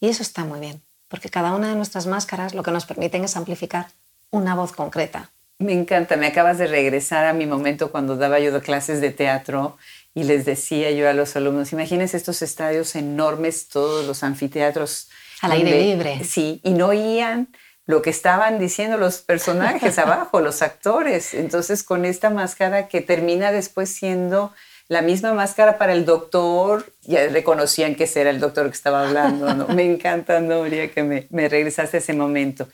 Y 0.00 0.08
eso 0.08 0.22
está 0.22 0.44
muy 0.44 0.60
bien, 0.60 0.82
porque 1.08 1.28
cada 1.28 1.54
una 1.54 1.68
de 1.68 1.76
nuestras 1.76 2.06
máscaras 2.06 2.54
lo 2.54 2.62
que 2.62 2.72
nos 2.72 2.84
permiten 2.84 3.24
es 3.24 3.36
amplificar 3.36 3.88
una 4.30 4.54
voz 4.54 4.72
concreta. 4.72 5.30
Me 5.58 5.72
encanta, 5.72 6.16
me 6.16 6.26
acabas 6.26 6.58
de 6.58 6.66
regresar 6.66 7.24
a 7.24 7.32
mi 7.32 7.46
momento 7.46 7.90
cuando 7.90 8.16
daba 8.16 8.38
yo 8.40 8.60
clases 8.60 9.00
de 9.00 9.10
teatro 9.10 9.78
y 10.16 10.24
les 10.24 10.46
decía 10.46 10.90
yo 10.92 11.10
a 11.10 11.12
los 11.12 11.36
alumnos, 11.36 11.74
imagínense 11.74 12.16
estos 12.16 12.40
estadios 12.40 12.96
enormes, 12.96 13.68
todos 13.68 14.06
los 14.06 14.22
anfiteatros. 14.22 15.10
Al 15.42 15.52
aire 15.52 15.78
libre. 15.78 16.24
Sí, 16.24 16.62
y 16.64 16.70
no 16.70 16.86
oían 16.86 17.48
lo 17.84 18.00
que 18.00 18.08
estaban 18.08 18.58
diciendo 18.58 18.96
los 18.96 19.18
personajes 19.18 19.98
abajo, 19.98 20.40
los 20.40 20.62
actores. 20.62 21.34
Entonces, 21.34 21.82
con 21.82 22.06
esta 22.06 22.30
máscara 22.30 22.88
que 22.88 23.02
termina 23.02 23.52
después 23.52 23.90
siendo 23.90 24.54
la 24.88 25.02
misma 25.02 25.34
máscara 25.34 25.76
para 25.76 25.92
el 25.92 26.06
doctor, 26.06 26.90
ya 27.02 27.28
reconocían 27.28 27.94
que 27.94 28.04
ese 28.04 28.22
era 28.22 28.30
el 28.30 28.40
doctor 28.40 28.64
que 28.68 28.74
estaba 28.74 29.06
hablando. 29.06 29.68
Me 29.74 29.84
encanta, 29.84 30.40
Noria, 30.40 30.90
que 30.90 31.02
me, 31.02 31.26
me 31.28 31.46
regresaste 31.50 31.98
a 31.98 32.00
ese 32.00 32.14
momento. 32.14 32.66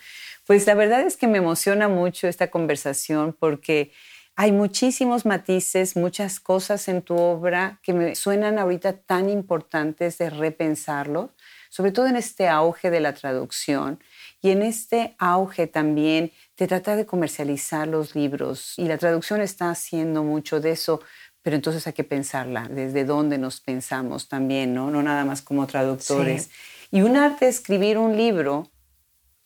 Pues 0.46 0.64
la 0.68 0.74
verdad 0.74 1.00
es 1.00 1.16
que 1.16 1.26
me 1.26 1.38
emociona 1.38 1.88
mucho 1.88 2.28
esta 2.28 2.50
conversación 2.50 3.36
porque 3.36 3.90
hay 4.34 4.52
muchísimos 4.52 5.26
matices, 5.26 5.96
muchas 5.96 6.40
cosas 6.40 6.88
en 6.88 7.02
tu 7.02 7.16
obra 7.16 7.80
que 7.82 7.92
me 7.92 8.14
suenan 8.14 8.58
ahorita 8.58 8.94
tan 8.94 9.28
importantes 9.28 10.18
de 10.18 10.30
repensarlo, 10.30 11.34
sobre 11.68 11.92
todo 11.92 12.06
en 12.06 12.16
este 12.16 12.48
auge 12.48 12.90
de 12.90 13.00
la 13.00 13.12
traducción 13.12 14.02
y 14.40 14.50
en 14.50 14.62
este 14.62 15.14
auge 15.18 15.66
también 15.66 16.32
de 16.56 16.66
tratar 16.66 16.96
de 16.96 17.06
comercializar 17.06 17.86
los 17.88 18.14
libros. 18.14 18.74
Y 18.78 18.86
la 18.86 18.98
traducción 18.98 19.40
está 19.40 19.70
haciendo 19.70 20.22
mucho 20.22 20.60
de 20.60 20.72
eso, 20.72 21.00
pero 21.42 21.56
entonces 21.56 21.86
hay 21.86 21.92
que 21.92 22.04
pensarla, 22.04 22.68
desde 22.68 23.04
dónde 23.04 23.36
nos 23.36 23.60
pensamos 23.60 24.28
también, 24.28 24.74
¿no? 24.74 24.90
No 24.90 25.02
nada 25.02 25.24
más 25.24 25.42
como 25.42 25.66
traductores. 25.66 26.50
Y 26.90 27.02
un 27.02 27.16
arte 27.16 27.48
es 27.48 27.56
escribir 27.56 27.98
un 27.98 28.16
libro 28.16 28.70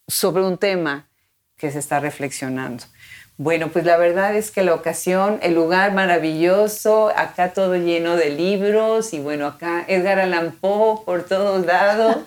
sobre 0.06 0.44
un 0.44 0.58
tema 0.58 1.08
que 1.56 1.70
se 1.70 1.78
está 1.78 2.00
reflexionando. 2.00 2.84
Bueno, 3.38 3.68
pues 3.68 3.84
la 3.84 3.98
verdad 3.98 4.34
es 4.34 4.50
que 4.50 4.62
la 4.62 4.72
ocasión, 4.72 5.38
el 5.42 5.54
lugar 5.54 5.92
maravilloso, 5.92 7.12
acá 7.14 7.52
todo 7.52 7.76
lleno 7.76 8.16
de 8.16 8.30
libros 8.30 9.12
y 9.12 9.18
bueno, 9.18 9.46
acá 9.46 9.84
Edgar 9.88 10.18
Allan 10.18 10.52
Poe 10.52 11.04
por 11.04 11.24
todos 11.24 11.64
lados. 11.66 12.24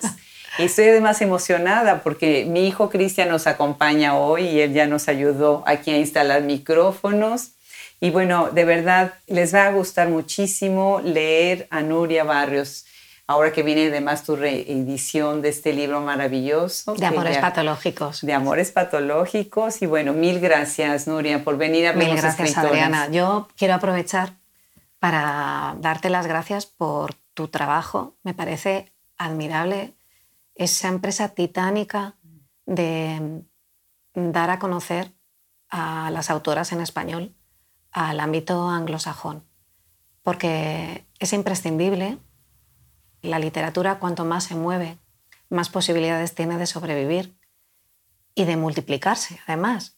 Y 0.58 0.64
estoy 0.64 0.88
además 0.88 1.22
emocionada 1.22 2.02
porque 2.02 2.44
mi 2.44 2.66
hijo 2.66 2.90
Cristian 2.90 3.28
nos 3.28 3.46
acompaña 3.46 4.18
hoy 4.18 4.42
y 4.48 4.60
él 4.60 4.74
ya 4.74 4.86
nos 4.86 5.08
ayudó 5.08 5.62
aquí 5.64 5.92
a 5.92 5.96
instalar 5.96 6.42
micrófonos. 6.42 7.52
Y 8.00 8.10
bueno, 8.10 8.50
de 8.50 8.64
verdad 8.64 9.14
les 9.26 9.54
va 9.54 9.66
a 9.66 9.70
gustar 9.70 10.08
muchísimo 10.08 11.00
leer 11.04 11.68
a 11.70 11.82
Nuria 11.82 12.24
Barrios 12.24 12.84
ahora 13.30 13.52
que 13.52 13.62
viene 13.62 13.86
además 13.86 14.24
tu 14.24 14.34
reedición 14.34 15.40
de 15.40 15.50
este 15.50 15.72
libro 15.72 16.00
maravilloso. 16.00 16.94
De 16.94 17.06
Amores 17.06 17.38
Patológicos. 17.38 18.22
De 18.22 18.32
Amores 18.32 18.72
Patológicos. 18.72 19.82
Y 19.82 19.86
bueno, 19.86 20.12
mil 20.12 20.40
gracias, 20.40 21.06
Nuria, 21.06 21.44
por 21.44 21.56
venir 21.56 21.86
a 21.86 21.92
Mil 21.92 22.16
gracias, 22.16 22.58
Adriana. 22.58 23.08
Yo 23.08 23.46
quiero 23.56 23.74
aprovechar 23.74 24.32
para 24.98 25.76
darte 25.78 26.10
las 26.10 26.26
gracias 26.26 26.66
por 26.66 27.14
tu 27.32 27.46
trabajo. 27.46 28.16
Me 28.24 28.34
parece 28.34 28.92
admirable 29.16 29.94
esa 30.56 30.88
empresa 30.88 31.28
titánica 31.28 32.16
de 32.66 33.44
dar 34.14 34.50
a 34.50 34.58
conocer 34.58 35.12
a 35.68 36.10
las 36.10 36.30
autoras 36.30 36.72
en 36.72 36.80
español 36.80 37.32
al 37.92 38.18
ámbito 38.18 38.68
anglosajón, 38.68 39.44
porque 40.24 41.06
es 41.20 41.32
imprescindible 41.32 42.18
la 43.22 43.38
literatura 43.38 43.98
cuanto 43.98 44.24
más 44.24 44.44
se 44.44 44.54
mueve, 44.54 44.98
más 45.48 45.68
posibilidades 45.68 46.34
tiene 46.34 46.58
de 46.58 46.66
sobrevivir 46.66 47.34
y 48.34 48.44
de 48.44 48.56
multiplicarse, 48.56 49.40
además. 49.46 49.96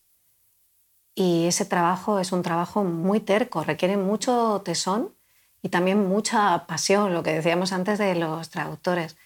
Y 1.15 1.47
ese 1.47 1.65
trabajo 1.65 2.19
es 2.19 2.33
un 2.33 2.43
trabajo 2.43 2.85
muy 2.85 3.21
terco, 3.21 3.63
requiere 3.65 3.97
mucho 3.97 4.63
tesón 4.65 5.15
y 5.63 5.69
también 5.69 6.09
mucha 6.09 6.67
pasión, 6.67 7.13
lo 7.13 7.23
que 7.23 7.35
decíamos 7.35 7.73
antes 7.73 7.99
de 7.99 8.15
los 8.15 8.51
traductores. 8.51 9.17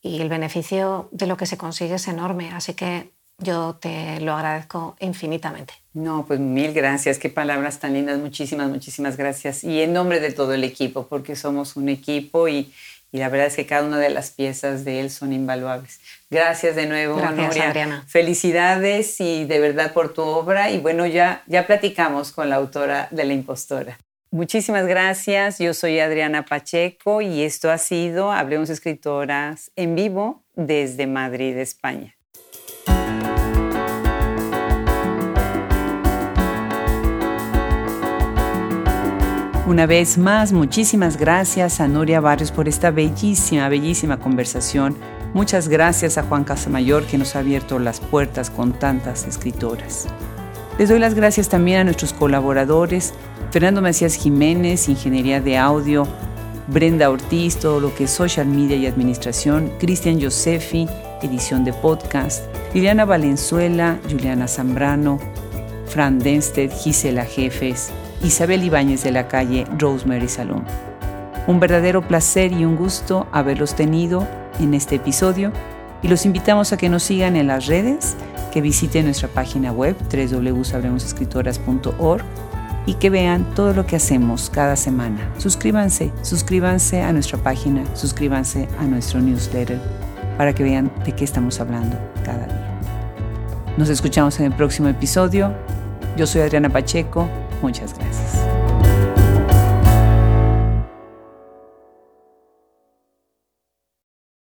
Y 0.00 0.20
el 0.20 0.28
beneficio 0.28 1.08
de 1.12 1.26
lo 1.26 1.36
que 1.36 1.46
se 1.46 1.58
consigue 1.58 1.94
es 1.94 2.08
enorme, 2.08 2.50
así 2.52 2.74
que 2.74 3.10
yo 3.38 3.76
te 3.80 4.20
lo 4.20 4.34
agradezco 4.34 4.96
infinitamente. 5.00 5.74
No, 5.94 6.24
pues 6.26 6.38
mil 6.40 6.72
gracias, 6.72 7.18
qué 7.18 7.28
palabras 7.28 7.80
tan 7.80 7.92
lindas, 7.94 8.18
muchísimas, 8.18 8.70
muchísimas 8.70 9.16
gracias. 9.16 9.64
Y 9.64 9.82
en 9.82 9.92
nombre 9.92 10.20
de 10.20 10.32
todo 10.32 10.54
el 10.54 10.64
equipo, 10.64 11.06
porque 11.06 11.36
somos 11.36 11.76
un 11.76 11.88
equipo 11.88 12.48
y, 12.48 12.72
y 13.12 13.18
la 13.18 13.28
verdad 13.28 13.46
es 13.46 13.56
que 13.56 13.66
cada 13.66 13.86
una 13.86 13.98
de 13.98 14.08
las 14.08 14.30
piezas 14.30 14.86
de 14.86 15.00
él 15.00 15.10
son 15.10 15.34
invaluables. 15.34 16.00
Gracias 16.30 16.74
de 16.74 16.86
nuevo, 16.86 17.16
Gracias, 17.16 17.66
Adriana. 17.66 18.04
Felicidades 18.08 19.20
y 19.20 19.44
de 19.44 19.60
verdad 19.60 19.92
por 19.92 20.14
tu 20.14 20.22
obra. 20.22 20.70
Y 20.70 20.78
bueno, 20.78 21.06
ya, 21.06 21.42
ya 21.46 21.66
platicamos 21.66 22.32
con 22.32 22.48
la 22.48 22.56
autora 22.56 23.08
de 23.10 23.24
La 23.24 23.34
Impostora. 23.34 23.98
Muchísimas 24.30 24.86
gracias. 24.86 25.58
Yo 25.58 25.74
soy 25.74 26.00
Adriana 26.00 26.46
Pacheco 26.46 27.20
y 27.20 27.42
esto 27.42 27.70
ha 27.70 27.76
sido 27.76 28.32
Hablemos 28.32 28.70
Escritoras 28.70 29.70
en 29.76 29.94
vivo 29.94 30.42
desde 30.54 31.06
Madrid, 31.06 31.58
España. 31.58 32.16
Una 39.64 39.86
vez 39.86 40.18
más, 40.18 40.52
muchísimas 40.52 41.16
gracias 41.16 41.78
a 41.78 41.86
Nuria 41.86 42.20
Barrios 42.20 42.50
por 42.50 42.66
esta 42.66 42.90
bellísima, 42.90 43.68
bellísima 43.68 44.16
conversación. 44.16 44.96
Muchas 45.34 45.68
gracias 45.68 46.18
a 46.18 46.24
Juan 46.24 46.42
Casamayor 46.42 47.04
que 47.04 47.16
nos 47.16 47.36
ha 47.36 47.38
abierto 47.38 47.78
las 47.78 48.00
puertas 48.00 48.50
con 48.50 48.72
tantas 48.72 49.24
escritoras. 49.24 50.08
Les 50.80 50.88
doy 50.88 50.98
las 50.98 51.14
gracias 51.14 51.48
también 51.48 51.78
a 51.78 51.84
nuestros 51.84 52.12
colaboradores, 52.12 53.14
Fernando 53.52 53.80
Macías 53.80 54.16
Jiménez, 54.16 54.88
Ingeniería 54.88 55.40
de 55.40 55.56
Audio, 55.56 56.08
Brenda 56.66 57.08
Ortiz, 57.08 57.56
todo 57.56 57.78
lo 57.78 57.94
que 57.94 58.04
es 58.04 58.10
social 58.10 58.48
media 58.48 58.76
y 58.76 58.86
administración, 58.86 59.70
Cristian 59.78 60.20
Josefi, 60.20 60.88
edición 61.22 61.62
de 61.64 61.72
podcast, 61.72 62.42
Liliana 62.74 63.04
Valenzuela, 63.04 64.00
Juliana 64.10 64.48
Zambrano, 64.48 65.20
Fran 65.86 66.18
Denstedt, 66.18 66.72
Gisela 66.72 67.24
Jefes, 67.24 67.92
Isabel 68.22 68.62
Ibáñez 68.62 69.02
de 69.02 69.10
la 69.10 69.26
calle 69.26 69.66
Rosemary 69.78 70.28
Salón. 70.28 70.64
Un 71.46 71.58
verdadero 71.58 72.02
placer 72.02 72.52
y 72.52 72.64
un 72.64 72.76
gusto 72.76 73.26
haberlos 73.32 73.74
tenido 73.74 74.28
en 74.60 74.74
este 74.74 74.96
episodio 74.96 75.50
y 76.02 76.08
los 76.08 76.24
invitamos 76.24 76.72
a 76.72 76.76
que 76.76 76.88
nos 76.88 77.02
sigan 77.02 77.34
en 77.36 77.48
las 77.48 77.66
redes, 77.66 78.16
que 78.52 78.60
visiten 78.60 79.06
nuestra 79.06 79.26
página 79.28 79.72
web 79.72 79.96
www.sabremosescritoras.org 80.10 82.22
y 82.86 82.94
que 82.94 83.10
vean 83.10 83.54
todo 83.54 83.74
lo 83.74 83.86
que 83.86 83.96
hacemos 83.96 84.50
cada 84.50 84.76
semana. 84.76 85.32
Suscríbanse, 85.38 86.12
suscríbanse 86.22 87.02
a 87.02 87.12
nuestra 87.12 87.38
página, 87.38 87.84
suscríbanse 87.94 88.68
a 88.78 88.84
nuestro 88.84 89.20
newsletter 89.20 89.80
para 90.38 90.54
que 90.54 90.62
vean 90.62 90.92
de 91.04 91.12
qué 91.12 91.24
estamos 91.24 91.58
hablando 91.60 91.98
cada 92.24 92.46
día. 92.46 92.78
Nos 93.76 93.88
escuchamos 93.88 94.38
en 94.38 94.46
el 94.46 94.52
próximo 94.52 94.86
episodio. 94.88 95.52
Yo 96.16 96.26
soy 96.26 96.42
Adriana 96.42 96.68
Pacheco 96.68 97.28
Muchas 97.62 97.94
gracias. 97.94 98.21